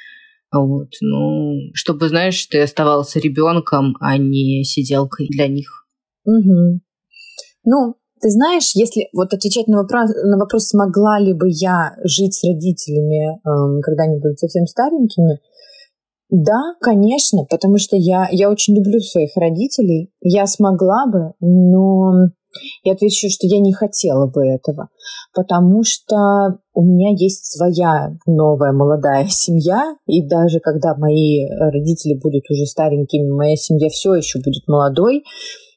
Вот, 0.53 0.89
ну, 1.01 1.71
чтобы, 1.75 2.09
знаешь, 2.09 2.45
ты 2.47 2.61
оставался 2.61 3.21
ребенком, 3.21 3.97
а 4.01 4.17
не 4.19 4.65
сиделкой 4.65 5.29
для 5.31 5.47
них. 5.47 5.87
Угу. 6.25 6.81
Ну, 7.65 7.95
ты 8.21 8.31
знаешь, 8.31 8.73
если 8.75 9.09
вот 9.13 9.33
отвечать 9.33 9.67
на 9.67 9.79
вопрос, 9.79 10.11
на 10.25 10.39
вопрос, 10.39 10.69
смогла 10.69 11.19
ли 11.19 11.33
бы 11.33 11.49
я 11.49 11.95
жить 12.05 12.35
с 12.35 12.45
родителями, 12.45 13.41
эм, 13.45 13.81
когда 13.81 14.05
они 14.05 14.19
будут 14.19 14.39
совсем 14.39 14.67
старенькими, 14.67 15.41
да, 16.31 16.75
конечно, 16.81 17.45
потому 17.51 17.79
что 17.79 17.97
я, 17.97 18.29
я 18.31 18.51
очень 18.51 18.77
люблю 18.77 19.01
своих 19.01 19.37
родителей. 19.37 20.13
Я 20.21 20.47
смогла 20.47 21.07
бы, 21.11 21.33
но 21.41 22.29
Я 22.83 22.93
отвечу, 22.93 23.29
что 23.31 23.47
я 23.47 23.61
не 23.61 23.73
хотела 23.73 24.27
бы 24.27 24.45
этого, 24.45 24.89
потому 25.33 25.85
что 25.85 26.59
у 26.75 26.83
меня 26.83 27.11
есть 27.17 27.47
своя 27.47 28.17
новая 28.27 28.73
молодая 28.73 29.27
семья, 29.31 29.95
и 30.07 30.27
даже 30.27 30.61
когда 30.61 30.95
мои 30.97 31.49
родители 31.49 32.19
будут 32.21 32.43
уже 32.51 32.67
старенькими, 32.67 33.31
моя 33.31 33.57
семья 33.57 33.89
все 33.89 34.15
еще 34.15 34.41
будет 34.41 34.67
молодой, 34.67 35.25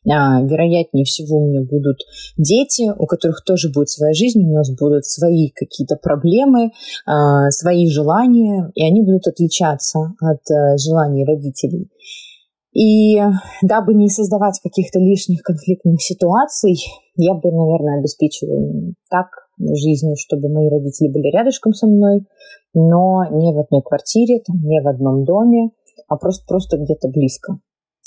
вероятнее 0.05 1.05
всего 1.05 1.37
у 1.37 1.47
меня 1.47 1.61
будут 1.61 1.99
дети, 2.37 2.91
у 2.97 3.05
которых 3.05 3.43
тоже 3.45 3.71
будет 3.73 3.89
своя 3.89 4.13
жизнь, 4.13 4.43
у 4.43 4.53
нас 4.53 4.69
будут 4.75 5.05
свои 5.05 5.49
какие-то 5.49 5.95
проблемы, 5.95 6.71
а, 7.05 7.49
свои 7.51 7.89
желания, 7.89 8.71
и 8.75 8.85
они 8.85 9.01
будут 9.01 9.27
отличаться 9.27 10.13
от 10.19 10.41
э, 10.51 10.77
желаний 10.77 11.25
родителей. 11.25 11.89
И 12.73 13.19
дабы 13.61 13.93
не 13.93 14.09
создавать 14.09 14.59
каких-то 14.61 14.99
лишних 14.99 15.43
конфликтных 15.43 16.01
ситуаций, 16.01 16.75
я 17.15 17.35
бы, 17.35 17.51
наверное, 17.51 17.99
обеспечивала 17.99 18.93
так 19.09 19.27
жизнью, 19.59 20.15
чтобы 20.17 20.49
мои 20.49 20.69
родители 20.69 21.09
были 21.09 21.31
рядышком 21.31 21.73
со 21.73 21.85
мной, 21.85 22.25
но 22.73 23.23
не 23.29 23.53
в 23.53 23.59
одной 23.59 23.83
квартире, 23.83 24.41
там, 24.45 24.57
не 24.63 24.81
в 24.81 24.87
одном 24.87 25.23
доме, 25.23 25.69
а 26.07 26.17
просто, 26.17 26.45
просто 26.47 26.77
где-то 26.77 27.09
близко. 27.09 27.59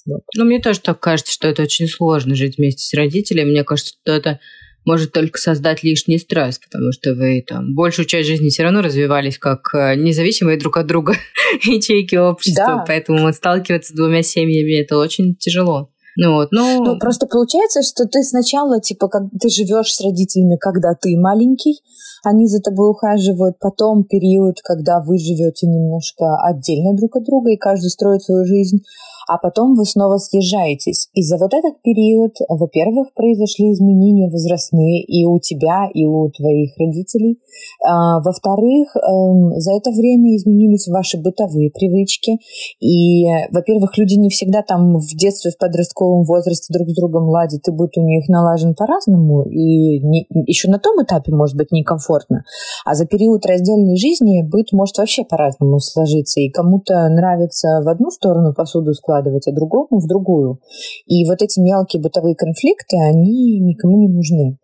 Вот. 0.06 0.22
Ну, 0.36 0.44
мне 0.44 0.60
тоже 0.60 0.80
так 0.80 1.00
кажется, 1.00 1.32
что 1.32 1.48
это 1.48 1.62
очень 1.62 1.88
сложно 1.88 2.34
жить 2.34 2.58
вместе 2.58 2.84
с 2.84 2.94
родителями. 2.94 3.50
Мне 3.50 3.64
кажется, 3.64 3.94
что 4.00 4.12
это 4.12 4.40
может 4.84 5.12
только 5.12 5.38
создать 5.38 5.82
лишний 5.82 6.18
стресс, 6.18 6.58
потому 6.58 6.92
что 6.92 7.12
вы 7.14 7.44
там 7.46 7.74
большую 7.74 8.06
часть 8.06 8.28
жизни 8.28 8.48
все 8.48 8.62
равно 8.62 8.82
развивались 8.82 9.36
как 9.36 9.74
э, 9.74 9.96
независимые 9.96 10.58
друг 10.58 10.76
от 10.76 10.86
друга 10.86 11.14
ячейки 11.64 12.14
общества, 12.14 12.64
да. 12.66 12.84
поэтому 12.86 13.32
сталкиваться 13.32 13.92
с 13.92 13.96
двумя 13.96 14.22
семьями 14.22 14.80
это 14.80 14.96
очень 14.96 15.34
тяжело. 15.34 15.90
Ну, 16.18 16.34
вот, 16.34 16.48
ну... 16.50 16.82
ну, 16.82 16.98
просто 16.98 17.26
получается, 17.26 17.82
что 17.82 18.06
ты 18.06 18.22
сначала, 18.22 18.80
типа, 18.80 19.08
как 19.08 19.24
ты 19.38 19.50
живешь 19.50 19.92
с 19.92 20.00
родителями, 20.00 20.56
когда 20.58 20.94
ты 20.94 21.14
маленький, 21.18 21.82
они 22.24 22.46
за 22.46 22.60
тобой 22.60 22.90
ухаживают, 22.90 23.58
потом 23.58 24.04
период, 24.04 24.56
когда 24.64 25.00
вы 25.00 25.18
живете 25.18 25.66
немножко 25.66 26.24
отдельно 26.42 26.96
друг 26.96 27.16
от 27.16 27.24
друга, 27.24 27.52
и 27.52 27.58
каждый 27.58 27.90
строит 27.90 28.22
свою 28.22 28.46
жизнь, 28.46 28.78
а 29.26 29.38
потом 29.38 29.74
вы 29.74 29.84
снова 29.84 30.18
съезжаетесь. 30.18 31.08
И 31.12 31.22
за 31.22 31.36
вот 31.38 31.52
этот 31.52 31.82
период, 31.82 32.36
во-первых, 32.48 33.12
произошли 33.14 33.72
изменения 33.72 34.30
возрастные 34.30 35.02
и 35.02 35.24
у 35.24 35.38
тебя, 35.38 35.88
и 35.92 36.06
у 36.06 36.30
твоих 36.30 36.76
родителей. 36.78 37.40
А, 37.84 38.20
во-вторых, 38.20 38.96
эм, 38.96 39.58
за 39.58 39.72
это 39.72 39.90
время 39.90 40.36
изменились 40.36 40.88
ваши 40.88 41.18
бытовые 41.18 41.70
привычки. 41.70 42.38
И, 42.80 43.24
во-первых, 43.50 43.98
люди 43.98 44.14
не 44.14 44.30
всегда 44.30 44.62
там 44.62 44.98
в 44.98 45.16
детстве, 45.16 45.50
в 45.50 45.58
подростковом 45.58 46.24
возрасте 46.24 46.72
друг 46.72 46.88
с 46.88 46.94
другом 46.94 47.28
ладят, 47.28 47.66
и 47.66 47.72
быт 47.72 47.96
у 47.96 48.02
них 48.02 48.28
налажен 48.28 48.74
по-разному, 48.74 49.42
и 49.42 50.00
не, 50.00 50.26
еще 50.46 50.68
на 50.68 50.78
том 50.78 51.02
этапе 51.02 51.32
может 51.32 51.56
быть 51.56 51.72
некомфортно. 51.72 52.44
А 52.84 52.94
за 52.94 53.06
период 53.06 53.44
раздельной 53.46 53.96
жизни 53.96 54.42
быт 54.42 54.72
может 54.72 54.98
вообще 54.98 55.24
по-разному 55.24 55.80
сложиться. 55.80 56.40
И 56.40 56.50
кому-то 56.50 57.08
нравится 57.08 57.80
в 57.84 57.88
одну 57.88 58.10
сторону 58.10 58.54
посуду 58.54 58.94
складывать, 58.94 59.15
вкладывать, 59.16 59.46
а 59.48 59.52
другому 59.52 60.00
в 60.00 60.06
другую. 60.06 60.60
И 61.06 61.24
вот 61.24 61.42
эти 61.42 61.60
мелкие 61.60 62.02
бытовые 62.02 62.34
конфликты, 62.34 62.96
они 62.96 63.60
никому 63.60 63.98
не 63.98 64.08
нужны. 64.08 64.58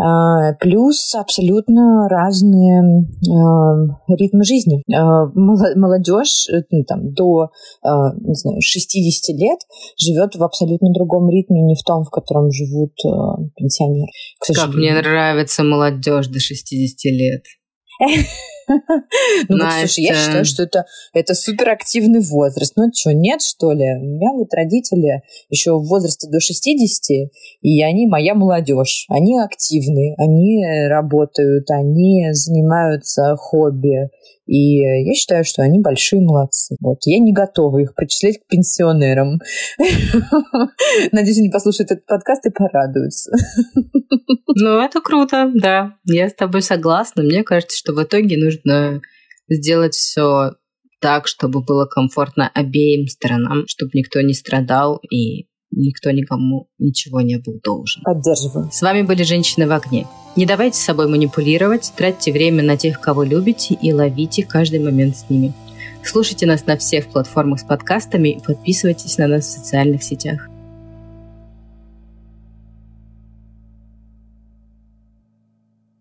А, 0.00 0.52
плюс 0.60 1.12
абсолютно 1.16 2.08
разные 2.08 3.02
э, 3.02 4.14
ритмы 4.16 4.44
жизни. 4.44 4.84
Э, 4.94 5.26
молодежь 5.34 6.46
ну, 6.70 6.84
там, 6.84 7.12
до 7.14 7.46
э, 7.82 7.88
не 8.20 8.34
знаю, 8.34 8.60
60 8.60 9.36
лет 9.36 9.58
живет 9.98 10.36
в 10.36 10.44
абсолютно 10.44 10.92
другом 10.92 11.28
ритме, 11.28 11.62
не 11.62 11.74
в 11.74 11.82
том, 11.84 12.04
в 12.04 12.10
котором 12.10 12.52
живут 12.52 12.92
э, 13.04 13.08
пенсионеры. 13.56 14.12
Как 14.54 14.72
мне 14.72 14.94
нравится 14.94 15.64
молодежь 15.64 16.28
до 16.28 16.38
60 16.38 17.12
лет. 17.12 17.42
Ну, 19.48 19.56
вот, 19.56 19.72
слушай, 19.80 20.04
я 20.04 20.14
считаю, 20.14 20.44
что 20.44 20.62
это, 20.62 20.84
это 21.12 21.34
суперактивный 21.34 22.20
возраст. 22.20 22.74
Ну, 22.76 22.90
что, 22.94 23.12
нет, 23.12 23.40
что 23.42 23.72
ли? 23.72 23.84
У 23.96 24.04
меня 24.04 24.32
вот 24.32 24.52
родители 24.52 25.22
еще 25.48 25.72
в 25.78 25.86
возрасте 25.86 26.28
до 26.28 26.40
60, 26.40 27.30
и 27.62 27.82
они 27.82 28.06
моя 28.06 28.34
молодежь. 28.34 29.06
Они 29.08 29.38
активны, 29.38 30.14
они 30.18 30.64
работают, 30.88 31.70
они 31.70 32.28
занимаются 32.32 33.36
хобби. 33.36 34.10
И 34.48 34.78
я 34.78 35.14
считаю, 35.14 35.44
что 35.44 35.62
они 35.62 35.78
большие 35.80 36.22
молодцы. 36.22 36.74
Вот. 36.80 37.00
Я 37.04 37.18
не 37.18 37.34
готова 37.34 37.78
их 37.78 37.94
причислять 37.94 38.38
к 38.38 38.46
пенсионерам. 38.48 39.40
Надеюсь, 41.12 41.38
они 41.38 41.50
послушают 41.50 41.90
этот 41.90 42.06
подкаст 42.06 42.46
и 42.46 42.50
порадуются. 42.50 43.30
Ну, 44.56 44.80
это 44.80 45.02
круто, 45.02 45.52
да. 45.54 45.96
Я 46.04 46.30
с 46.30 46.34
тобой 46.34 46.62
согласна. 46.62 47.22
Мне 47.22 47.44
кажется, 47.44 47.76
что 47.76 47.92
в 47.92 48.02
итоге 48.02 48.38
нужно 48.42 49.02
сделать 49.50 49.94
все 49.94 50.52
так, 51.00 51.28
чтобы 51.28 51.62
было 51.62 51.84
комфортно 51.84 52.50
обеим 52.52 53.06
сторонам, 53.06 53.64
чтобы 53.68 53.90
никто 53.94 54.20
не 54.22 54.32
страдал 54.32 55.00
и 55.10 55.46
никто 55.70 56.10
никому 56.10 56.68
ничего 56.78 57.20
не 57.20 57.38
был 57.38 57.60
должен. 57.62 58.02
Поддерживаю. 58.02 58.70
С 58.72 58.82
вами 58.82 59.02
были 59.02 59.22
«Женщины 59.22 59.66
в 59.66 59.72
огне». 59.72 60.06
Не 60.36 60.46
давайте 60.46 60.78
собой 60.78 61.08
манипулировать, 61.08 61.92
тратьте 61.96 62.32
время 62.32 62.62
на 62.62 62.76
тех, 62.76 63.00
кого 63.00 63.24
любите, 63.24 63.74
и 63.74 63.92
ловите 63.92 64.44
каждый 64.44 64.78
момент 64.78 65.16
с 65.16 65.28
ними. 65.28 65.52
Слушайте 66.04 66.46
нас 66.46 66.64
на 66.66 66.76
всех 66.76 67.08
платформах 67.08 67.60
с 67.60 67.64
подкастами 67.64 68.28
и 68.30 68.40
подписывайтесь 68.40 69.18
на 69.18 69.26
нас 69.26 69.46
в 69.46 69.50
социальных 69.50 70.02
сетях. 70.02 70.48